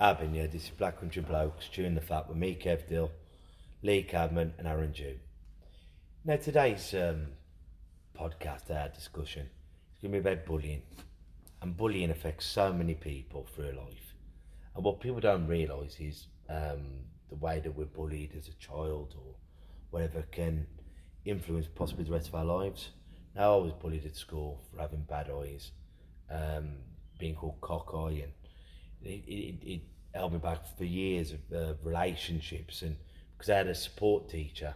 Abin, 0.00 0.34
yeah, 0.34 0.46
this 0.46 0.64
is 0.64 0.70
Black 0.70 1.00
Country 1.00 1.22
Blokes 1.22 1.68
chewing 1.68 1.94
the 1.94 2.00
fat 2.00 2.28
with 2.28 2.36
me, 2.36 2.58
Kev 2.60 2.86
Dill, 2.88 3.10
Lee 3.82 4.02
Cadman, 4.02 4.52
and 4.58 4.68
Aren 4.68 4.92
Jew. 4.92 5.18
Now, 6.24 6.36
today's 6.36 6.92
um, 6.94 7.28
podcast, 8.18 8.70
our 8.70 8.88
discussion, 8.90 9.48
is 9.96 10.02
going 10.02 10.12
to 10.12 10.20
be 10.20 10.28
about 10.28 10.44
bullying. 10.44 10.82
And 11.62 11.76
bullying 11.76 12.10
affects 12.10 12.46
so 12.46 12.72
many 12.72 12.94
people 12.94 13.46
through 13.54 13.72
life. 13.72 14.14
And 14.74 14.84
what 14.84 15.00
people 15.00 15.20
don't 15.20 15.46
realise 15.46 15.96
is 16.00 16.26
um, 16.50 16.82
the 17.30 17.36
way 17.36 17.60
that 17.60 17.74
we're 17.76 17.86
bullied 17.86 18.34
as 18.36 18.48
a 18.48 18.54
child 18.54 19.14
or 19.16 19.34
whatever 19.90 20.22
can 20.30 20.66
influence 21.24 21.66
possibly 21.74 22.04
the 22.04 22.12
rest 22.12 22.28
of 22.28 22.34
our 22.34 22.44
lives. 22.44 22.90
Now, 23.34 23.54
I 23.54 23.62
was 23.62 23.72
bullied 23.72 24.04
at 24.04 24.16
school 24.16 24.60
for 24.70 24.80
having 24.80 25.02
bad 25.08 25.30
eyes, 25.30 25.70
um, 26.30 26.74
being 27.18 27.34
called 27.34 27.60
cockeye, 27.62 28.22
and 28.22 28.32
it, 29.04 29.24
it, 29.26 29.54
it 29.62 29.80
held 30.14 30.32
me 30.32 30.38
back 30.38 30.60
for 30.76 30.84
years 30.84 31.32
of 31.32 31.40
uh, 31.54 31.74
relationships. 31.82 32.82
And 32.82 32.96
because 33.36 33.50
I 33.50 33.56
had 33.58 33.66
a 33.66 33.74
support 33.74 34.28
teacher 34.28 34.74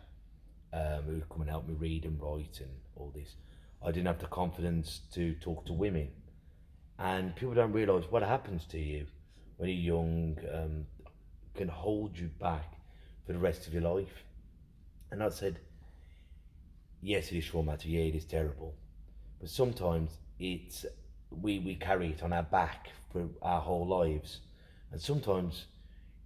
um, 0.72 1.02
who 1.06 1.14
would 1.14 1.28
come 1.28 1.42
and 1.42 1.50
help 1.50 1.68
me 1.68 1.74
read 1.74 2.04
and 2.04 2.20
write 2.20 2.60
and 2.60 2.70
all 2.96 3.12
this, 3.14 3.34
I 3.82 3.88
didn't 3.88 4.06
have 4.06 4.18
the 4.18 4.26
confidence 4.26 5.00
to 5.14 5.34
talk 5.34 5.66
to 5.66 5.72
women. 5.72 6.08
And 6.98 7.36
people 7.36 7.54
don't 7.54 7.72
realise 7.72 8.04
what 8.10 8.22
happens 8.22 8.64
to 8.66 8.78
you 8.78 9.06
when 9.58 9.68
you're 9.68 9.96
young 9.96 10.38
um, 10.52 10.86
can 11.54 11.68
hold 11.68 12.18
you 12.18 12.28
back 12.40 12.74
for 13.26 13.32
the 13.32 13.38
rest 13.38 13.66
of 13.66 13.72
your 13.72 13.82
life. 13.82 14.24
And 15.10 15.22
I 15.22 15.28
said, 15.28 15.58
yes, 17.00 17.30
it 17.30 17.38
is 17.38 17.46
traumatic. 17.46 17.90
Yeah, 17.90 18.00
it 18.00 18.14
is 18.14 18.24
terrible. 18.24 18.74
But 19.40 19.50
sometimes 19.50 20.10
it's 20.38 20.86
we 21.30 21.58
we 21.58 21.74
carry 21.74 22.10
it 22.10 22.22
on 22.22 22.32
our 22.32 22.42
back 22.42 22.90
for 23.16 23.28
our 23.46 23.60
whole 23.60 23.86
lives, 23.86 24.40
and 24.92 25.00
sometimes 25.00 25.66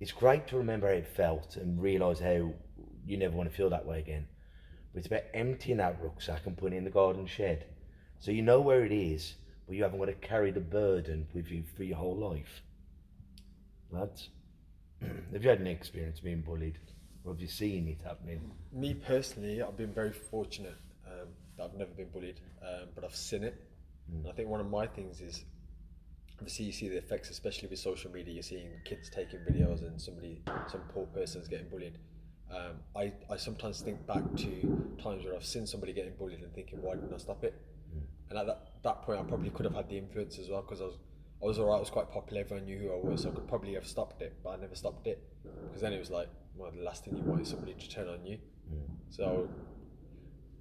it's 0.01 0.13
great 0.13 0.49
to 0.49 0.57
remember 0.57 0.89
how 0.89 0.95
it 0.95 1.07
felt 1.07 1.57
and 1.57 1.81
realise 1.81 2.19
how 2.19 2.53
you 3.07 3.17
never 3.17 3.37
want 3.37 3.49
to 3.49 3.57
feel 3.57 3.71
that 3.71 3.87
way 3.87 4.01
again. 4.01 4.27
But 4.93 4.99
it's 4.99 5.07
about 5.07 5.23
emptying 5.35 5.77
that 5.77 6.03
rucksack 6.03 6.47
and 6.47 6.57
putting 6.57 6.75
it 6.75 6.79
in 6.79 6.85
the 6.85 6.91
garden 6.91 7.27
shed, 7.27 7.67
so 8.19 8.33
you 8.33 8.43
know 8.43 8.61
where 8.61 8.85
it 8.85 8.93
is, 8.93 9.37
but 9.67 9.77
you 9.77 9.85
haven't 9.85 10.01
got 10.01 10.07
to 10.07 10.15
carry 10.15 10.51
the 10.51 10.61
burden 10.61 11.29
with 11.33 11.49
you 11.51 11.63
for 11.77 11.85
your 11.85 11.97
whole 11.97 12.17
life. 12.17 12.63
Lads, 13.91 14.31
have 15.33 15.43
you 15.45 15.49
had 15.49 15.61
any 15.61 15.71
experience 15.71 16.19
being 16.19 16.41
bullied, 16.41 16.79
or 17.25 17.33
have 17.33 17.41
you 17.41 17.49
seen 17.49 17.87
it 17.87 18.05
happening? 18.05 18.51
Me 18.73 18.95
personally, 18.95 19.63
I've 19.63 19.77
been 19.77 19.95
very 19.95 20.13
fortunate 20.13 20.77
um, 21.07 21.29
that 21.57 21.65
I've 21.65 21.75
never 21.75 21.93
been 21.93 22.09
bullied, 22.09 22.41
um, 22.63 22.89
but 22.97 23.05
I've 23.05 23.15
seen 23.15 23.45
it. 23.45 23.55
And 24.11 24.27
I 24.27 24.33
think 24.33 24.49
one 24.49 24.61
of 24.61 24.69
my 24.69 24.89
things 24.89 25.21
is 25.21 25.45
obviously 26.41 26.65
you 26.65 26.73
see 26.73 26.89
the 26.89 26.97
effects, 26.97 27.31
especially 27.31 27.69
with 27.69 27.79
social 27.79 28.11
media. 28.11 28.35
You're 28.35 28.43
seeing 28.43 28.71
kids 28.85 29.11
taking 29.11 29.41
videos 29.41 29.87
and 29.87 30.01
somebody, 30.01 30.43
some 30.69 30.81
poor 30.93 31.07
person's 31.07 31.49
getting 31.49 31.69
bullied. 31.69 31.99
Um, 32.51 32.79
I, 32.97 33.13
I 33.31 33.37
sometimes 33.37 33.81
think 33.81 34.07
back 34.07 34.25
to 34.39 34.95
times 35.03 35.25
where 35.25 35.35
I've 35.37 35.45
seen 35.45 35.67
somebody 35.67 35.93
getting 35.93 36.15
bullied 36.19 36.41
and 36.41 36.53
thinking, 36.55 36.83
why 36.83 36.95
didn't 36.95 37.15
I 37.15 37.19
stop 37.19 37.45
it? 37.45 37.55
And 38.31 38.39
at 38.39 38.47
that, 38.47 38.69
that 38.83 39.03
point, 39.03 39.21
I 39.21 39.23
probably 39.25 39.51
could 39.51 39.67
have 39.67 39.75
had 39.75 39.89
the 39.89 39.99
influence 39.99 40.39
as 40.39 40.49
well 40.49 40.63
because 40.63 40.81
I 40.81 40.85
was 40.85 40.99
I 41.43 41.47
was 41.47 41.59
alright. 41.59 41.79
I 41.79 41.81
was 41.81 41.91
quite 41.91 42.11
popular. 42.11 42.43
Everyone 42.43 42.67
knew 42.67 42.79
who 42.79 42.93
I 42.93 42.97
was, 42.97 43.23
so 43.23 43.31
I 43.31 43.33
could 43.33 43.49
probably 43.49 43.75
have 43.75 43.87
stopped 43.87 44.21
it, 44.21 44.37
but 44.45 44.51
I 44.51 44.57
never 44.57 44.75
stopped 44.75 45.07
it 45.07 45.23
because 45.65 45.81
then 45.81 45.93
it 45.93 45.99
was 45.99 46.11
like, 46.11 46.29
well, 46.55 46.71
the 46.71 46.83
last 46.83 47.05
thing 47.05 47.17
you 47.17 47.23
want 47.23 47.41
is 47.41 47.49
somebody 47.49 47.73
to 47.73 47.89
turn 47.89 48.09
on 48.09 48.25
you. 48.27 48.39
So 49.09 49.49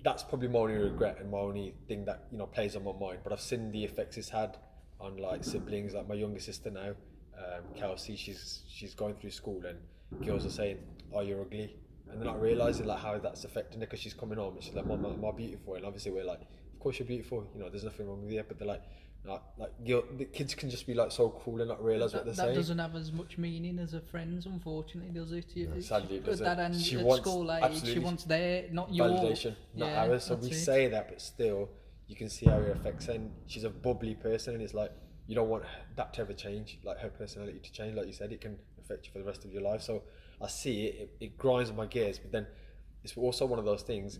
that's 0.03 0.23
probably 0.23 0.47
my 0.47 0.59
only 0.59 0.75
regret 0.75 1.17
and 1.19 1.29
my 1.29 1.37
only 1.37 1.75
thing 1.87 2.05
that 2.05 2.27
you 2.31 2.37
know 2.37 2.45
plays 2.45 2.75
on 2.75 2.83
my 2.85 2.93
mind. 2.93 3.19
But 3.23 3.33
I've 3.33 3.41
seen 3.41 3.71
the 3.71 3.83
effects 3.83 4.17
it's 4.17 4.29
had 4.29 4.57
on 4.99 5.17
like 5.17 5.43
siblings. 5.43 5.93
Like 5.93 6.07
my 6.07 6.15
younger 6.15 6.39
sister 6.39 6.69
now, 6.69 6.89
um, 7.37 7.63
Kelsey, 7.75 8.15
she's 8.15 8.63
she's 8.69 8.93
going 8.93 9.15
through 9.15 9.31
school 9.31 9.61
and 9.65 9.77
girls 10.25 10.45
are 10.45 10.49
saying, 10.51 10.79
"Oh, 11.13 11.21
you're 11.21 11.41
ugly," 11.41 11.75
and 12.09 12.19
they're 12.19 12.25
not 12.25 12.41
realising 12.41 12.85
like 12.87 12.99
how 12.99 13.17
that's 13.17 13.45
affecting 13.45 13.79
her 13.79 13.85
because 13.85 13.99
she's 13.99 14.13
coming 14.13 14.37
home 14.37 14.55
and 14.55 14.63
she's 14.63 14.73
like, 14.75 14.85
"Mom, 14.85 15.05
am 15.05 15.23
I 15.25 15.31
beautiful?" 15.31 15.75
And 15.75 15.85
obviously 15.85 16.11
we're 16.11 16.23
like, 16.25 16.41
"Of 16.41 16.79
course 16.79 16.99
you're 16.99 17.07
beautiful. 17.07 17.47
You 17.53 17.61
know, 17.61 17.69
there's 17.69 17.83
nothing 17.83 18.07
wrong 18.07 18.21
with 18.23 18.31
you." 18.31 18.43
But 18.47 18.59
they're 18.59 18.67
like. 18.67 18.83
Like, 19.25 19.41
like 19.57 19.71
you 19.83 20.05
the 20.17 20.23
kids 20.23 20.55
can 20.55 20.69
just 20.69 20.87
be 20.87 20.93
like 20.93 21.11
so 21.11 21.29
cool 21.43 21.59
and 21.59 21.67
not 21.67 21.83
realise 21.83 22.13
what 22.13 22.23
they're 22.23 22.33
that 22.33 22.37
saying. 22.41 22.49
That 22.51 22.55
doesn't 22.55 22.79
have 22.79 22.95
as 22.95 23.11
much 23.11 23.37
meaning 23.37 23.77
as 23.77 23.93
a 23.93 23.99
friend's, 23.99 24.45
unfortunately, 24.45 25.11
does 25.11 25.33
it? 25.33 25.47
You- 25.57 25.81
sadly 25.81 26.15
it 26.15 26.19
at 26.19 26.25
doesn't. 26.25 26.45
that 26.45 26.57
end, 26.59 26.79
She 26.79 26.95
at 26.97 27.03
wants- 27.05 27.29
school 27.29 27.51
age, 27.51 27.83
she 27.85 27.99
wants 27.99 28.23
their, 28.23 28.69
not 28.71 28.93
your 28.93 29.09
validation, 29.09 29.55
not 29.75 29.87
yeah, 29.89 30.03
ours. 30.05 30.23
So 30.23 30.35
we 30.35 30.47
it. 30.51 30.53
say 30.55 30.87
that, 30.87 31.09
but 31.09 31.19
still, 31.21 31.67
you 32.09 32.15
can 32.15 32.27
see 32.27 32.47
how 32.47 32.57
it 32.57 32.75
affects 32.75 33.05
her. 33.05 33.13
And 33.13 33.31
she's 33.45 33.63
a 33.63 33.69
bubbly 33.69 34.15
person, 34.15 34.55
and 34.55 34.63
it's 34.63 34.73
like 34.73 34.91
you 35.27 35.35
don't 35.35 35.47
want 35.47 35.63
that 35.95 36.13
to 36.15 36.21
ever 36.21 36.33
change, 36.33 36.79
like 36.83 36.97
her 36.99 37.09
personality 37.09 37.59
to 37.59 37.71
change. 37.71 37.95
Like 37.95 38.07
you 38.07 38.13
said, 38.13 38.33
it 38.33 38.41
can 38.41 38.57
affect 38.81 39.05
you 39.05 39.13
for 39.13 39.19
the 39.19 39.25
rest 39.25 39.45
of 39.45 39.53
your 39.53 39.61
life. 39.61 39.81
So 39.81 40.03
I 40.41 40.47
see 40.47 40.87
it; 40.87 40.95
it, 40.95 41.25
it 41.25 41.37
grinds 41.37 41.71
my 41.71 41.85
gears. 41.85 42.19
But 42.19 42.31
then 42.31 42.47
it's 43.03 43.15
also 43.15 43.45
one 43.45 43.59
of 43.59 43.65
those 43.65 43.83
things. 43.83 44.19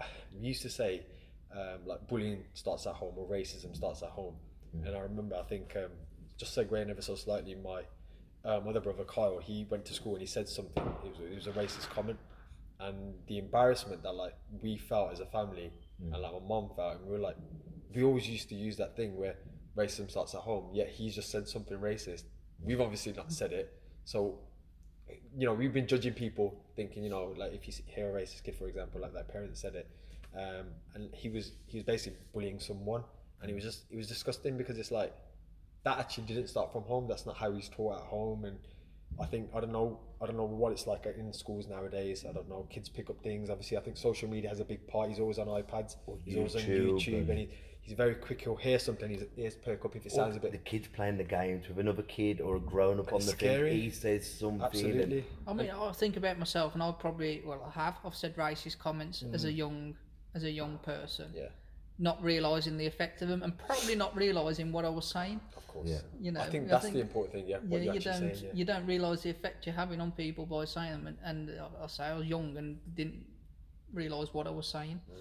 We 0.40 0.48
used 0.48 0.62
to 0.62 0.70
say, 0.70 1.06
um, 1.52 1.86
like 1.86 2.08
bullying 2.08 2.42
starts 2.54 2.88
at 2.88 2.94
home 2.94 3.14
or 3.16 3.28
racism 3.28 3.76
starts 3.76 4.02
at 4.02 4.08
home. 4.08 4.34
And 4.84 4.96
I 4.96 4.98
remember, 4.98 5.36
I 5.36 5.44
think, 5.44 5.76
um, 5.76 5.92
just 6.36 6.56
segueing 6.56 6.90
ever 6.90 7.00
so 7.00 7.14
slightly, 7.14 7.54
my 7.54 7.82
um, 8.44 8.66
other 8.66 8.80
brother 8.80 9.04
Kyle, 9.04 9.38
he 9.38 9.66
went 9.70 9.84
to 9.86 9.94
school 9.94 10.14
and 10.14 10.20
he 10.20 10.26
said 10.26 10.48
something. 10.48 10.82
It 11.04 11.10
was, 11.10 11.20
it 11.20 11.34
was 11.34 11.46
a 11.46 11.52
racist 11.52 11.88
comment, 11.90 12.18
and 12.80 13.14
the 13.28 13.38
embarrassment 13.38 14.02
that 14.02 14.14
like 14.14 14.34
we 14.60 14.76
felt 14.76 15.12
as 15.12 15.20
a 15.20 15.26
family, 15.26 15.70
and 16.12 16.22
like 16.22 16.32
my 16.32 16.38
mom 16.46 16.70
felt, 16.76 16.96
and 16.96 17.06
we 17.06 17.12
were 17.12 17.18
like, 17.18 17.36
we 17.94 18.02
always 18.02 18.28
used 18.28 18.48
to 18.48 18.54
use 18.54 18.76
that 18.76 18.96
thing 18.96 19.16
where 19.16 19.36
racism 19.76 20.10
starts 20.10 20.34
at 20.34 20.40
home. 20.40 20.70
Yet 20.72 20.88
he 20.88 21.10
just 21.10 21.30
said 21.30 21.48
something 21.48 21.78
racist. 21.78 22.24
We've 22.60 22.80
obviously 22.80 23.12
not 23.12 23.32
said 23.32 23.52
it, 23.52 23.72
so 24.04 24.38
you 25.36 25.46
know 25.46 25.52
we've 25.52 25.72
been 25.72 25.86
judging 25.86 26.14
people, 26.14 26.64
thinking 26.76 27.04
you 27.04 27.10
know 27.10 27.34
like 27.36 27.52
if 27.52 27.66
you 27.66 27.74
hear 27.86 28.16
a 28.16 28.20
racist 28.20 28.44
kid, 28.44 28.56
for 28.56 28.68
example, 28.68 29.00
like 29.00 29.12
their 29.12 29.24
parents 29.24 29.60
said 29.60 29.74
it, 29.74 29.88
um, 30.36 30.66
and 30.94 31.14
he 31.14 31.28
was 31.28 31.52
he 31.66 31.78
was 31.78 31.84
basically 31.84 32.18
bullying 32.32 32.58
someone, 32.58 33.02
and 33.40 33.50
it 33.50 33.54
was 33.54 33.64
just 33.64 33.84
it 33.90 33.96
was 33.96 34.06
disgusting 34.06 34.56
because 34.56 34.78
it's 34.78 34.90
like 34.90 35.12
that 35.84 35.98
actually 35.98 36.24
didn't 36.24 36.48
start 36.48 36.72
from 36.72 36.82
home. 36.82 37.06
That's 37.08 37.26
not 37.26 37.36
how 37.36 37.52
he's 37.52 37.68
taught 37.68 37.96
at 37.96 38.06
home, 38.06 38.44
and 38.44 38.58
I 39.20 39.26
think 39.26 39.50
I 39.54 39.60
don't 39.60 39.72
know 39.72 40.00
I 40.20 40.26
don't 40.26 40.36
know 40.36 40.44
what 40.44 40.72
it's 40.72 40.86
like 40.86 41.06
in 41.06 41.32
schools 41.32 41.66
nowadays. 41.68 42.24
I 42.28 42.32
don't 42.32 42.48
know. 42.48 42.66
Kids 42.70 42.88
pick 42.88 43.10
up 43.10 43.22
things. 43.22 43.50
Obviously, 43.50 43.76
I 43.76 43.80
think 43.80 43.96
social 43.96 44.28
media 44.28 44.48
has 44.48 44.60
a 44.60 44.64
big 44.64 44.86
part. 44.86 45.10
He's 45.10 45.20
always 45.20 45.38
on 45.38 45.48
iPads. 45.48 45.96
he's 46.24 46.36
always 46.36 46.56
on 46.56 46.62
YouTube 46.62 46.94
YouTube, 46.94 47.18
and- 47.18 47.30
and 47.30 47.38
he, 47.40 47.48
he's 47.82 47.92
very 47.94 48.14
quick. 48.14 48.40
He'll 48.40 48.56
hear 48.56 48.78
something. 48.78 49.10
His 49.10 49.26
ears 49.36 49.54
perk 49.54 49.84
up 49.84 49.94
if 49.96 50.06
it 50.06 50.12
sounds 50.12 50.36
a 50.36 50.40
bit. 50.40 50.52
the 50.52 50.58
bit. 50.58 50.64
kids 50.64 50.88
playing 50.88 51.18
the 51.18 51.24
games 51.24 51.68
with 51.68 51.78
another 51.78 52.02
kid 52.02 52.40
or 52.40 52.56
a 52.56 52.60
grown 52.60 52.98
up 52.98 53.12
on 53.12 53.20
the 53.20 53.26
scary. 53.32 53.70
thing. 53.70 53.80
He 53.82 53.90
says 53.90 54.26
something. 54.26 54.54
and- 54.54 54.62
Absolutely. 54.62 55.24
I 55.46 55.52
mean, 55.52 55.70
I 55.70 55.92
think 55.92 56.16
about 56.16 56.38
myself, 56.38 56.72
and 56.74 56.82
I've 56.82 56.98
probably, 56.98 57.42
well, 57.44 57.62
I 57.66 57.70
have. 57.78 57.98
I've 58.04 58.14
said 58.14 58.34
racist 58.36 58.78
comments 58.78 59.24
as 59.32 59.44
a 59.44 59.48
mm. 59.48 59.56
young, 59.56 59.94
as 60.34 60.44
a 60.44 60.50
young 60.50 60.78
person, 60.78 61.32
Yeah, 61.34 61.48
not 61.98 62.22
realizing 62.22 62.76
the 62.76 62.86
effect 62.86 63.22
of 63.22 63.28
them, 63.28 63.42
and 63.42 63.56
probably 63.56 63.94
not 63.94 64.16
realizing 64.16 64.72
what 64.72 64.84
I 64.84 64.88
was 64.88 65.06
saying. 65.06 65.40
of 65.56 65.66
course. 65.68 65.88
Yeah. 65.88 65.98
You 66.20 66.32
know, 66.32 66.40
I 66.40 66.50
think 66.50 66.64
I 66.66 66.68
that's 66.68 66.84
think- 66.84 66.94
the 66.94 67.00
important 67.00 67.34
thing. 67.34 67.48
Yeah, 67.48 67.58
what 67.58 67.78
yeah, 67.78 67.84
you're 67.84 67.94
you 67.94 67.98
actually 67.98 68.26
don't, 68.28 68.36
saying. 68.36 68.44
Yeah. 68.46 68.58
you 68.58 68.64
don't 68.64 68.86
realize 68.86 69.22
the 69.22 69.30
effect 69.30 69.66
you're 69.66 69.74
having 69.74 70.00
on 70.00 70.10
people 70.12 70.46
by 70.46 70.64
saying 70.64 70.92
them, 70.92 71.06
and, 71.06 71.18
and 71.24 71.60
I- 71.60 71.84
I 71.84 71.86
say 71.86 72.04
I 72.04 72.14
was 72.14 72.26
young 72.26 72.56
and 72.56 72.78
didn't 72.94 73.24
realize 73.92 74.32
what 74.34 74.46
I 74.46 74.50
was 74.50 74.66
saying. 74.66 75.00
Mm. 75.10 75.16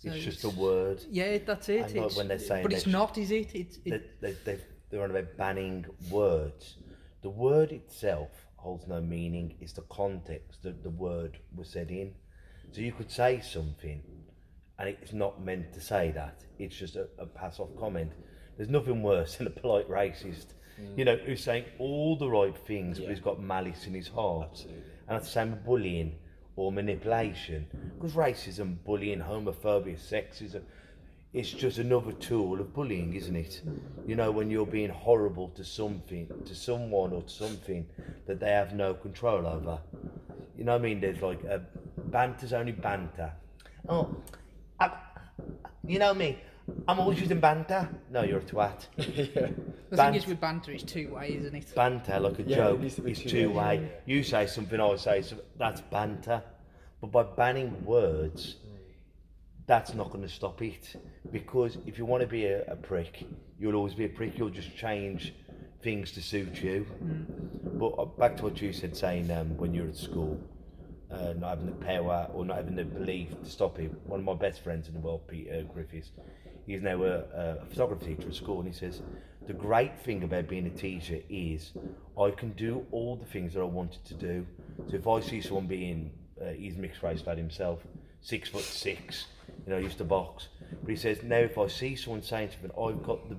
So 0.00 0.10
It's 0.12 0.24
just 0.24 0.44
a 0.44 0.50
word. 0.50 1.02
Yeah, 1.10 1.38
that's 1.38 1.68
it. 1.68 1.86
And 1.86 1.94
like 1.96 2.06
It's, 2.06 2.16
when 2.16 2.28
they're 2.28 2.38
saying 2.38 2.62
but 2.62 2.72
it's 2.72 2.86
not, 2.86 3.18
is 3.18 3.30
it? 3.32 3.52
It's 3.54 3.78
it, 3.84 4.20
They, 4.20 4.32
they, 4.32 4.36
they, 4.44 4.58
they're 4.90 5.02
on 5.02 5.10
about 5.10 5.36
banning 5.36 5.86
words. 6.10 6.76
The 7.22 7.30
word 7.30 7.72
itself 7.72 8.30
holds 8.56 8.86
no 8.86 9.00
meaning. 9.00 9.56
It's 9.60 9.72
the 9.72 9.82
context 9.82 10.62
that 10.62 10.84
the 10.84 10.90
word 10.90 11.38
was 11.54 11.68
said 11.68 11.90
in. 11.90 12.14
So 12.70 12.80
you 12.80 12.92
could 12.92 13.10
say 13.10 13.40
something, 13.40 14.02
and 14.78 14.88
it's 14.88 15.12
not 15.12 15.42
meant 15.42 15.72
to 15.74 15.80
say 15.80 16.10
that. 16.12 16.44
It's 16.58 16.76
just 16.76 16.96
a, 16.96 17.08
a 17.18 17.26
pass-off 17.26 17.68
comment. 17.78 18.12
There's 18.56 18.68
nothing 18.68 19.02
worse 19.02 19.36
than 19.36 19.46
a 19.46 19.50
polite 19.50 19.88
racist, 19.88 20.46
you 20.96 21.04
know, 21.04 21.16
who's 21.16 21.42
saying 21.42 21.64
all 21.78 22.16
the 22.16 22.28
right 22.28 22.56
things, 22.66 22.98
but 22.98 23.08
he's 23.08 23.20
got 23.20 23.40
malice 23.40 23.86
in 23.86 23.94
his 23.94 24.08
heart. 24.08 24.50
Absolutely. 24.50 24.82
And 25.08 25.16
that's 25.16 25.26
the 25.26 25.32
same 25.32 25.50
with 25.52 25.64
bullying 25.64 26.16
or 26.56 26.72
manipulation. 26.72 27.66
Because 27.94 28.14
racism, 28.14 28.76
bullying, 28.84 29.20
homophobia, 29.20 29.98
sexism, 29.98 30.62
it's 31.32 31.50
just 31.50 31.78
another 31.78 32.12
tool 32.12 32.60
of 32.60 32.72
bullying, 32.72 33.14
isn't 33.14 33.36
it? 33.36 33.62
You 34.06 34.16
know, 34.16 34.30
when 34.30 34.50
you're 34.50 34.66
being 34.66 34.90
horrible 34.90 35.48
to 35.50 35.64
something, 35.64 36.28
to 36.46 36.54
someone 36.54 37.12
or 37.12 37.22
to 37.22 37.28
something 37.28 37.86
that 38.26 38.40
they 38.40 38.50
have 38.50 38.74
no 38.74 38.94
control 38.94 39.46
over. 39.46 39.78
You 40.56 40.64
know 40.64 40.72
what 40.72 40.80
I 40.80 40.84
mean? 40.84 41.00
There's 41.00 41.20
like 41.20 41.44
a 41.44 41.62
banter's 42.06 42.52
only 42.52 42.72
banter. 42.72 43.32
Oh, 43.88 44.16
I, 44.80 44.90
you 45.86 45.98
know 45.98 46.14
me. 46.14 46.38
I'm 46.86 47.00
always 47.00 47.18
using 47.20 47.40
banter. 47.40 47.88
No, 48.10 48.22
you're 48.22 48.38
a 48.40 48.42
twat. 48.42 48.86
yeah. 48.98 49.48
The 49.90 49.96
Bant- 49.96 50.12
thing 50.12 50.14
is 50.16 50.26
with 50.26 50.38
banter, 50.40 50.72
it's 50.72 50.82
two 50.82 51.14
way, 51.14 51.34
isn't 51.40 51.54
it? 51.54 51.74
banter 51.74 52.20
like 52.20 52.38
a 52.38 52.42
Yeah, 52.42 52.56
joke 52.56 52.78
it 52.80 52.82
needs 52.82 52.94
to 52.96 53.02
be 53.02 53.12
is 53.12 53.22
two-way, 53.22 53.54
way. 53.54 53.74
yeah, 53.76 53.80
yeah. 53.80 53.88
You 54.04 54.22
say 54.22 54.46
something, 54.46 54.78
I 54.78 54.96
say 54.96 55.22
something. 55.22 55.46
That's 55.58 55.80
banter. 55.80 56.42
But 57.00 57.10
by 57.12 57.22
banning 57.22 57.84
words, 57.86 58.56
that's 59.66 59.94
not 59.94 60.10
going 60.10 60.22
to 60.22 60.28
stop 60.28 60.60
it. 60.60 60.94
Because 61.32 61.78
if 61.86 61.96
you 61.96 62.04
want 62.04 62.20
to 62.20 62.26
be 62.26 62.44
a, 62.46 62.64
a 62.66 62.76
prick, 62.76 63.24
you'll 63.58 63.74
always 63.76 63.94
be 63.94 64.04
a 64.04 64.08
prick. 64.10 64.36
You'll 64.38 64.50
just 64.50 64.76
change 64.76 65.32
things 65.82 66.12
to 66.12 66.22
suit 66.22 66.62
you. 66.62 66.86
But 67.78 67.88
uh, 67.98 68.04
back 68.04 68.36
to 68.38 68.42
what 68.44 68.60
you 68.60 68.72
said, 68.74 68.94
saying 68.96 69.30
um, 69.30 69.56
when 69.56 69.72
you're 69.72 69.88
at 69.88 69.96
school, 69.96 70.38
uh, 71.10 71.32
not 71.38 71.50
having 71.50 71.66
the 71.66 71.84
power 71.84 72.28
or 72.32 72.44
not 72.44 72.56
having 72.56 72.76
the 72.76 72.84
belief 72.84 73.30
to 73.42 73.50
stop 73.50 73.76
him. 73.78 73.96
One 74.04 74.20
of 74.20 74.26
my 74.26 74.34
best 74.34 74.62
friends 74.62 74.88
in 74.88 74.94
the 74.94 75.00
world, 75.00 75.26
Peter 75.26 75.64
Griffiths, 75.72 76.10
he's 76.66 76.82
now 76.82 77.02
a, 77.02 77.18
a 77.18 77.66
photography 77.66 78.14
teacher 78.14 78.28
at 78.28 78.34
school, 78.34 78.60
and 78.60 78.68
he 78.68 78.74
says 78.74 79.02
the 79.46 79.54
great 79.54 79.98
thing 80.00 80.22
about 80.24 80.48
being 80.48 80.66
a 80.66 80.70
teacher 80.70 81.20
is 81.28 81.72
I 82.20 82.30
can 82.30 82.52
do 82.52 82.86
all 82.90 83.16
the 83.16 83.24
things 83.24 83.54
that 83.54 83.60
I 83.60 83.64
wanted 83.64 84.04
to 84.06 84.14
do. 84.14 84.46
So 84.88 84.96
if 84.96 85.06
I 85.06 85.20
see 85.20 85.40
someone 85.40 85.66
being, 85.66 86.10
uh, 86.40 86.50
he's 86.50 86.76
mixed 86.76 87.02
race 87.02 87.22
lad 87.26 87.38
himself, 87.38 87.80
six 88.20 88.48
foot 88.50 88.64
six, 88.64 89.26
you 89.66 89.72
know, 89.72 89.78
used 89.78 89.98
to 89.98 90.04
box. 90.04 90.48
But 90.82 90.90
he 90.90 90.96
says 90.96 91.22
now 91.22 91.38
if 91.38 91.56
I 91.56 91.68
see 91.68 91.96
someone 91.96 92.22
saying 92.22 92.50
something, 92.50 92.70
I've 92.78 93.02
got 93.02 93.28
the 93.28 93.36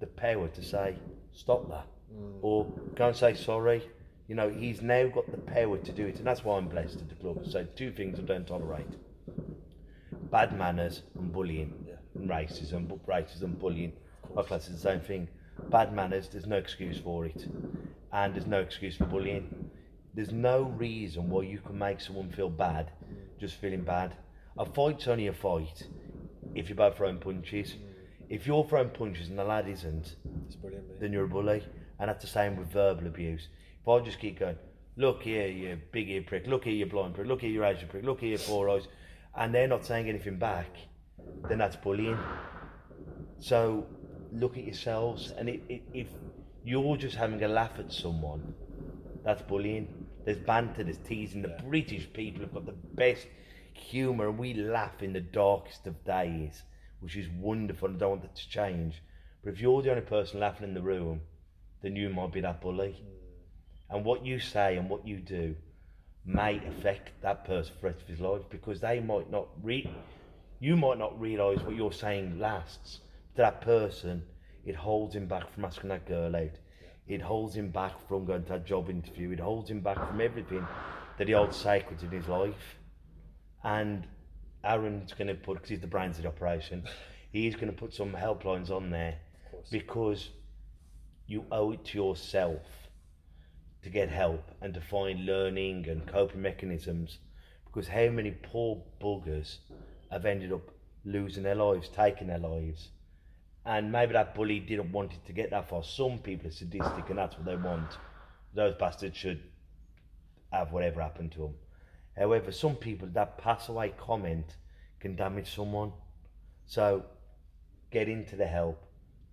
the 0.00 0.06
power 0.06 0.48
to 0.48 0.62
say 0.62 0.96
stop 1.34 1.68
that, 1.68 1.86
or 2.40 2.64
go 2.94 3.08
and 3.08 3.16
say 3.16 3.34
sorry. 3.34 3.82
You 4.30 4.36
know, 4.36 4.48
he's 4.48 4.80
now 4.80 5.08
got 5.08 5.28
the 5.28 5.38
power 5.38 5.76
to 5.76 5.90
do 5.92 6.06
it, 6.06 6.18
and 6.18 6.24
that's 6.24 6.44
why 6.44 6.56
I'm 6.56 6.68
blessed 6.68 7.00
at 7.00 7.08
the 7.08 7.16
club. 7.16 7.44
So 7.48 7.66
two 7.74 7.90
things 7.90 8.16
I 8.16 8.22
don't 8.22 8.46
tolerate: 8.46 8.86
bad 10.30 10.56
manners 10.56 11.02
and 11.18 11.32
bullying, 11.32 11.74
and 12.14 12.30
racism. 12.30 12.86
But 12.86 13.04
racism, 13.08 13.42
and 13.42 13.58
bullying, 13.58 13.92
I 14.38 14.42
class 14.42 14.68
it 14.68 14.74
the 14.74 14.78
same 14.78 15.00
thing. 15.00 15.26
Bad 15.68 15.92
manners, 15.92 16.28
there's 16.28 16.46
no 16.46 16.58
excuse 16.58 17.00
for 17.00 17.26
it, 17.26 17.48
and 18.12 18.32
there's 18.32 18.46
no 18.46 18.60
excuse 18.60 18.96
for 18.96 19.06
bullying. 19.06 19.68
There's 20.14 20.30
no 20.30 20.62
reason 20.62 21.28
why 21.28 21.42
you 21.42 21.58
can 21.58 21.76
make 21.76 22.00
someone 22.00 22.30
feel 22.30 22.50
bad 22.50 22.92
just 23.40 23.56
feeling 23.56 23.82
bad. 23.82 24.14
A 24.58 24.64
fight's 24.64 25.08
only 25.08 25.26
a 25.26 25.32
fight 25.32 25.88
if 26.54 26.68
you're 26.68 26.76
both 26.76 26.98
throwing 26.98 27.18
punches. 27.18 27.74
If 28.28 28.46
you're 28.46 28.64
throwing 28.64 28.90
punches 28.90 29.28
and 29.28 29.38
the 29.38 29.44
lad 29.44 29.66
isn't, 29.68 30.14
then 31.00 31.12
you're 31.12 31.24
a 31.24 31.28
bully. 31.28 31.64
And 31.98 32.08
that's 32.08 32.22
the 32.22 32.30
same 32.30 32.56
with 32.56 32.72
verbal 32.72 33.08
abuse. 33.08 33.48
If 33.82 33.88
I 33.88 34.00
just 34.00 34.20
keep 34.20 34.38
going, 34.38 34.56
look 34.96 35.22
here, 35.22 35.46
you 35.46 35.78
big 35.90 36.10
ear 36.10 36.22
prick, 36.22 36.46
look 36.46 36.64
here, 36.64 36.74
you 36.74 36.86
blind 36.86 37.14
prick, 37.14 37.26
look 37.26 37.40
here, 37.40 37.50
you 37.50 37.64
Asian 37.64 37.88
prick, 37.88 38.04
look 38.04 38.20
here, 38.20 38.30
you 38.30 38.38
four 38.38 38.68
eyes, 38.68 38.86
and 39.36 39.54
they're 39.54 39.68
not 39.68 39.86
saying 39.86 40.08
anything 40.08 40.38
back, 40.38 40.76
then 41.48 41.58
that's 41.58 41.76
bullying. 41.76 42.18
So 43.38 43.86
look 44.32 44.58
at 44.58 44.64
yourselves, 44.64 45.30
and 45.30 45.48
it, 45.48 45.62
it, 45.68 45.82
if 45.94 46.08
you're 46.64 46.96
just 46.96 47.16
having 47.16 47.42
a 47.42 47.48
laugh 47.48 47.78
at 47.78 47.90
someone, 47.92 48.54
that's 49.24 49.42
bullying. 49.42 50.06
There's 50.24 50.38
banter, 50.38 50.84
there's 50.84 50.98
teasing. 50.98 51.40
The 51.40 51.56
British 51.66 52.12
people 52.12 52.42
have 52.42 52.52
got 52.52 52.66
the 52.66 52.72
best 52.72 53.26
humour, 53.72 54.28
and 54.28 54.38
we 54.38 54.52
laugh 54.54 55.02
in 55.02 55.14
the 55.14 55.20
darkest 55.20 55.86
of 55.86 56.04
days, 56.04 56.62
which 57.00 57.16
is 57.16 57.28
wonderful. 57.30 57.88
And 57.88 57.96
I 57.96 58.00
don't 58.00 58.10
want 58.10 58.22
that 58.22 58.36
to 58.36 58.48
change. 58.48 59.02
But 59.42 59.54
if 59.54 59.60
you're 59.60 59.80
the 59.80 59.90
only 59.90 60.02
person 60.02 60.40
laughing 60.40 60.68
in 60.68 60.74
the 60.74 60.82
room, 60.82 61.22
then 61.82 61.96
you 61.96 62.10
might 62.10 62.32
be 62.32 62.42
that 62.42 62.60
bully. 62.60 63.02
Mm. 63.02 63.19
And 63.90 64.04
what 64.04 64.24
you 64.24 64.38
say 64.38 64.76
and 64.76 64.88
what 64.88 65.06
you 65.06 65.18
do 65.18 65.56
may 66.24 66.58
affect 66.66 67.10
that 67.22 67.44
person 67.44 67.74
for 67.74 67.80
the 67.80 67.86
rest 67.88 68.02
of 68.02 68.08
his 68.08 68.20
life 68.20 68.42
because 68.50 68.80
they 68.80 69.00
might 69.00 69.30
not 69.30 69.48
re- 69.62 69.90
you 70.60 70.76
might 70.76 70.98
not 70.98 71.18
realise 71.18 71.60
what 71.60 71.74
you're 71.74 71.92
saying 71.92 72.38
lasts. 72.38 73.00
To 73.36 73.42
that 73.42 73.62
person, 73.62 74.22
it 74.64 74.76
holds 74.76 75.14
him 75.14 75.26
back 75.26 75.50
from 75.52 75.64
asking 75.64 75.88
that 75.88 76.06
girl 76.06 76.36
out. 76.36 76.58
It 77.08 77.22
holds 77.22 77.56
him 77.56 77.70
back 77.70 78.06
from 78.06 78.26
going 78.26 78.44
to 78.44 78.48
that 78.50 78.66
job 78.66 78.90
interview. 78.90 79.30
It 79.32 79.40
holds 79.40 79.70
him 79.70 79.80
back 79.80 79.96
from 79.96 80.20
everything 80.20 80.66
that 81.18 81.26
he 81.26 81.32
holds 81.32 81.56
sacred 81.56 82.02
in 82.02 82.10
his 82.10 82.28
life. 82.28 82.76
And 83.64 84.06
Aren's 84.62 85.12
going 85.14 85.28
to 85.28 85.34
put, 85.34 85.54
because 85.54 85.70
he's 85.70 85.80
the 85.80 85.86
brains 85.86 86.18
of 86.18 86.22
the 86.22 86.28
operation, 86.28 86.84
he's 87.32 87.54
going 87.56 87.68
to 87.68 87.76
put 87.76 87.94
some 87.94 88.12
helplines 88.12 88.70
on 88.70 88.90
there 88.90 89.16
because 89.70 90.28
you 91.26 91.44
owe 91.50 91.72
it 91.72 91.84
to 91.86 91.98
yourself 91.98 92.60
to 93.82 93.90
get 93.90 94.08
help 94.10 94.50
and 94.60 94.74
to 94.74 94.80
find 94.80 95.24
learning 95.24 95.88
and 95.88 96.06
coping 96.06 96.42
mechanisms 96.42 97.18
because 97.66 97.88
how 97.88 98.08
many 98.10 98.30
poor 98.30 98.82
buggers 99.00 99.58
have 100.10 100.26
ended 100.26 100.52
up 100.52 100.70
losing 101.04 101.42
their 101.42 101.54
lives, 101.54 101.88
taking 101.88 102.26
their 102.26 102.38
lives. 102.38 102.88
And 103.64 103.92
maybe 103.92 104.12
that 104.14 104.34
bully 104.34 104.60
didn't 104.60 104.92
want 104.92 105.12
it 105.12 105.24
to 105.26 105.32
get 105.32 105.50
that 105.50 105.68
far. 105.68 105.84
Some 105.84 106.18
people 106.18 106.48
are 106.48 106.52
sadistic 106.52 107.08
and 107.08 107.18
that's 107.18 107.36
what 107.36 107.44
they 107.44 107.56
want. 107.56 107.98
Those 108.54 108.74
bastards 108.74 109.16
should 109.16 109.40
have 110.52 110.72
whatever 110.72 111.00
happened 111.00 111.32
to 111.32 111.38
them. 111.38 111.54
However, 112.16 112.52
some 112.52 112.74
people, 112.74 113.08
that 113.12 113.38
pass 113.38 113.68
away 113.68 113.94
comment 113.96 114.56
can 114.98 115.14
damage 115.14 115.54
someone. 115.54 115.92
So 116.66 117.04
get 117.90 118.08
into 118.08 118.36
the 118.36 118.46
help, 118.46 118.82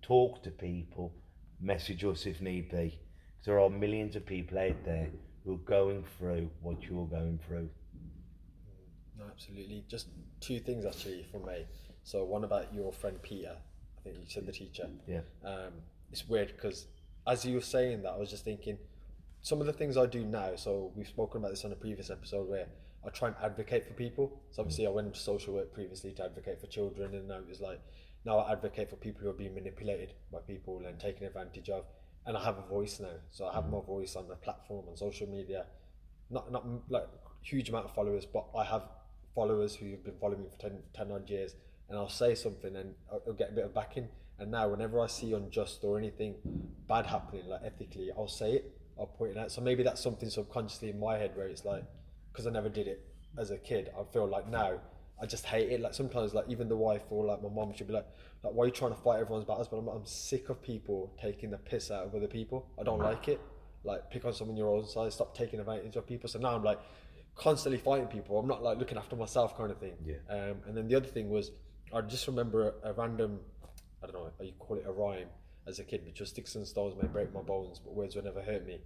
talk 0.02 0.42
to 0.44 0.50
people, 0.50 1.12
message 1.60 2.04
us 2.04 2.26
if 2.26 2.40
need 2.40 2.70
be. 2.70 2.98
'Cause 3.38 3.46
there 3.46 3.60
are 3.60 3.70
millions 3.70 4.16
of 4.16 4.26
people 4.26 4.58
out 4.58 4.84
there 4.84 5.10
who 5.44 5.54
are 5.54 5.58
going 5.58 6.04
through 6.18 6.50
what 6.60 6.82
you're 6.82 7.06
going 7.06 7.38
through. 7.38 7.70
No, 9.16 9.24
absolutely. 9.30 9.84
Just 9.88 10.08
two 10.40 10.58
things 10.58 10.84
actually 10.84 11.22
from 11.24 11.46
me. 11.46 11.66
So 12.02 12.24
one 12.24 12.44
about 12.44 12.74
your 12.74 12.92
friend 12.92 13.20
Peter. 13.22 13.56
I 13.98 14.00
think 14.02 14.16
you 14.18 14.28
said 14.28 14.46
the 14.46 14.52
teacher. 14.52 14.90
Yeah. 15.06 15.20
Um, 15.44 15.72
it's 16.10 16.28
weird 16.28 16.48
because 16.48 16.88
as 17.26 17.44
you 17.44 17.54
were 17.54 17.60
saying 17.60 18.02
that, 18.02 18.10
I 18.10 18.16
was 18.16 18.30
just 18.30 18.44
thinking 18.44 18.78
some 19.40 19.60
of 19.60 19.66
the 19.66 19.72
things 19.72 19.96
I 19.96 20.06
do 20.06 20.24
now. 20.24 20.56
So 20.56 20.92
we've 20.96 21.06
spoken 21.06 21.40
about 21.40 21.50
this 21.50 21.64
on 21.64 21.72
a 21.72 21.76
previous 21.76 22.10
episode 22.10 22.48
where 22.48 22.66
I 23.04 23.10
try 23.10 23.28
and 23.28 23.36
advocate 23.40 23.86
for 23.86 23.94
people. 23.94 24.42
So 24.50 24.62
obviously 24.62 24.86
I 24.86 24.90
went 24.90 25.06
into 25.06 25.20
social 25.20 25.54
work 25.54 25.72
previously 25.72 26.12
to 26.14 26.24
advocate 26.24 26.60
for 26.60 26.66
children, 26.66 27.14
and 27.14 27.28
now 27.28 27.36
it 27.38 27.48
was 27.48 27.60
like 27.60 27.80
now 28.24 28.38
I 28.38 28.52
advocate 28.52 28.90
for 28.90 28.96
people 28.96 29.22
who 29.22 29.30
are 29.30 29.34
being 29.34 29.54
manipulated 29.54 30.14
by 30.32 30.40
people 30.40 30.84
and 30.84 30.98
taken 30.98 31.24
advantage 31.26 31.68
of. 31.70 31.84
And 32.28 32.36
I 32.36 32.44
have 32.44 32.58
a 32.58 32.68
voice 32.68 33.00
now, 33.00 33.16
so 33.30 33.46
I 33.46 33.54
have 33.54 33.64
mm-hmm. 33.64 33.76
my 33.76 33.80
voice 33.80 34.14
on 34.14 34.28
the 34.28 34.36
platform 34.36 34.84
on 34.88 34.96
social 34.96 35.26
media. 35.26 35.64
Not 36.30 36.52
not 36.52 36.64
like 36.88 37.08
huge 37.42 37.70
amount 37.70 37.86
of 37.86 37.94
followers, 37.94 38.26
but 38.26 38.44
I 38.56 38.64
have 38.64 38.82
followers 39.34 39.74
who 39.74 39.90
have 39.92 40.04
been 40.04 40.18
following 40.20 40.42
me 40.42 40.48
for 40.50 40.58
10, 40.58 40.78
10 40.94 41.10
odd 41.10 41.30
years, 41.30 41.54
and 41.88 41.98
I'll 41.98 42.08
say 42.08 42.34
something 42.34 42.76
and 42.76 42.94
I'll, 43.10 43.22
I'll 43.26 43.32
get 43.32 43.50
a 43.50 43.52
bit 43.52 43.64
of 43.64 43.74
backing. 43.74 44.08
And 44.38 44.50
now, 44.50 44.68
whenever 44.68 45.00
I 45.00 45.06
see 45.06 45.32
unjust 45.32 45.82
or 45.82 45.98
anything 45.98 46.34
bad 46.86 47.06
happening, 47.06 47.48
like 47.48 47.62
ethically, 47.64 48.10
I'll 48.16 48.28
say 48.28 48.52
it, 48.52 48.78
I'll 48.98 49.06
point 49.06 49.32
it 49.32 49.38
out. 49.38 49.50
So 49.50 49.60
maybe 49.60 49.82
that's 49.82 50.02
something 50.02 50.28
subconsciously 50.28 50.90
in 50.90 51.00
my 51.00 51.16
head 51.16 51.32
where 51.34 51.48
it's 51.48 51.64
like, 51.64 51.84
because 52.30 52.46
I 52.46 52.50
never 52.50 52.68
did 52.68 52.86
it 52.86 53.04
as 53.38 53.50
a 53.50 53.58
kid, 53.58 53.90
I 53.98 54.04
feel 54.12 54.28
like 54.28 54.48
now 54.48 54.80
I 55.20 55.26
just 55.26 55.44
hate 55.46 55.70
it. 55.70 55.80
Like 55.80 55.94
sometimes, 55.94 56.34
like 56.34 56.46
even 56.48 56.68
the 56.68 56.76
wife 56.76 57.02
or 57.10 57.24
like 57.24 57.42
my 57.42 57.48
mom 57.48 57.72
should 57.74 57.88
be 57.88 57.92
like, 57.92 58.06
like 58.42 58.52
why 58.52 58.64
are 58.64 58.66
you 58.66 58.72
trying 58.72 58.92
to 58.92 59.00
fight 59.00 59.20
everyone's 59.20 59.44
battles? 59.44 59.68
But 59.68 59.78
I'm, 59.78 59.88
I'm 59.88 60.06
sick 60.06 60.48
of 60.48 60.62
people 60.62 61.12
taking 61.20 61.50
the 61.50 61.58
piss 61.58 61.90
out 61.90 62.06
of 62.06 62.14
other 62.14 62.28
people. 62.28 62.66
I 62.78 62.84
don't 62.84 63.00
like 63.00 63.28
it. 63.28 63.40
Like 63.84 64.10
pick 64.10 64.24
on 64.24 64.32
someone 64.32 64.56
your 64.56 64.68
own 64.68 64.86
size, 64.86 65.14
stop 65.14 65.36
taking 65.36 65.60
advantage 65.60 65.96
of 65.96 66.06
people. 66.06 66.28
So 66.28 66.38
now 66.38 66.54
I'm 66.54 66.64
like 66.64 66.80
constantly 67.34 67.78
fighting 67.78 68.06
people. 68.06 68.38
I'm 68.38 68.48
not 68.48 68.62
like 68.62 68.78
looking 68.78 68.98
after 68.98 69.16
myself 69.16 69.56
kind 69.56 69.70
of 69.70 69.78
thing. 69.78 69.94
Yeah. 70.04 70.16
Um, 70.28 70.56
and 70.66 70.76
then 70.76 70.88
the 70.88 70.94
other 70.96 71.06
thing 71.06 71.30
was, 71.30 71.52
I 71.92 72.00
just 72.02 72.26
remember 72.26 72.74
a, 72.82 72.90
a 72.90 72.92
random, 72.92 73.40
I 74.02 74.06
don't 74.06 74.14
know, 74.14 74.30
you 74.40 74.52
call 74.58 74.76
it 74.76 74.84
a 74.86 74.92
rhyme 74.92 75.28
as 75.66 75.78
a 75.78 75.84
kid, 75.84 76.04
which 76.04 76.20
was 76.20 76.30
sticks 76.30 76.54
and 76.54 76.66
stones 76.66 76.94
may 77.00 77.08
break 77.08 77.32
my 77.32 77.40
bones, 77.40 77.78
but 77.78 77.94
words 77.94 78.16
will 78.16 78.24
never 78.24 78.42
hurt 78.42 78.66
me. 78.66 78.80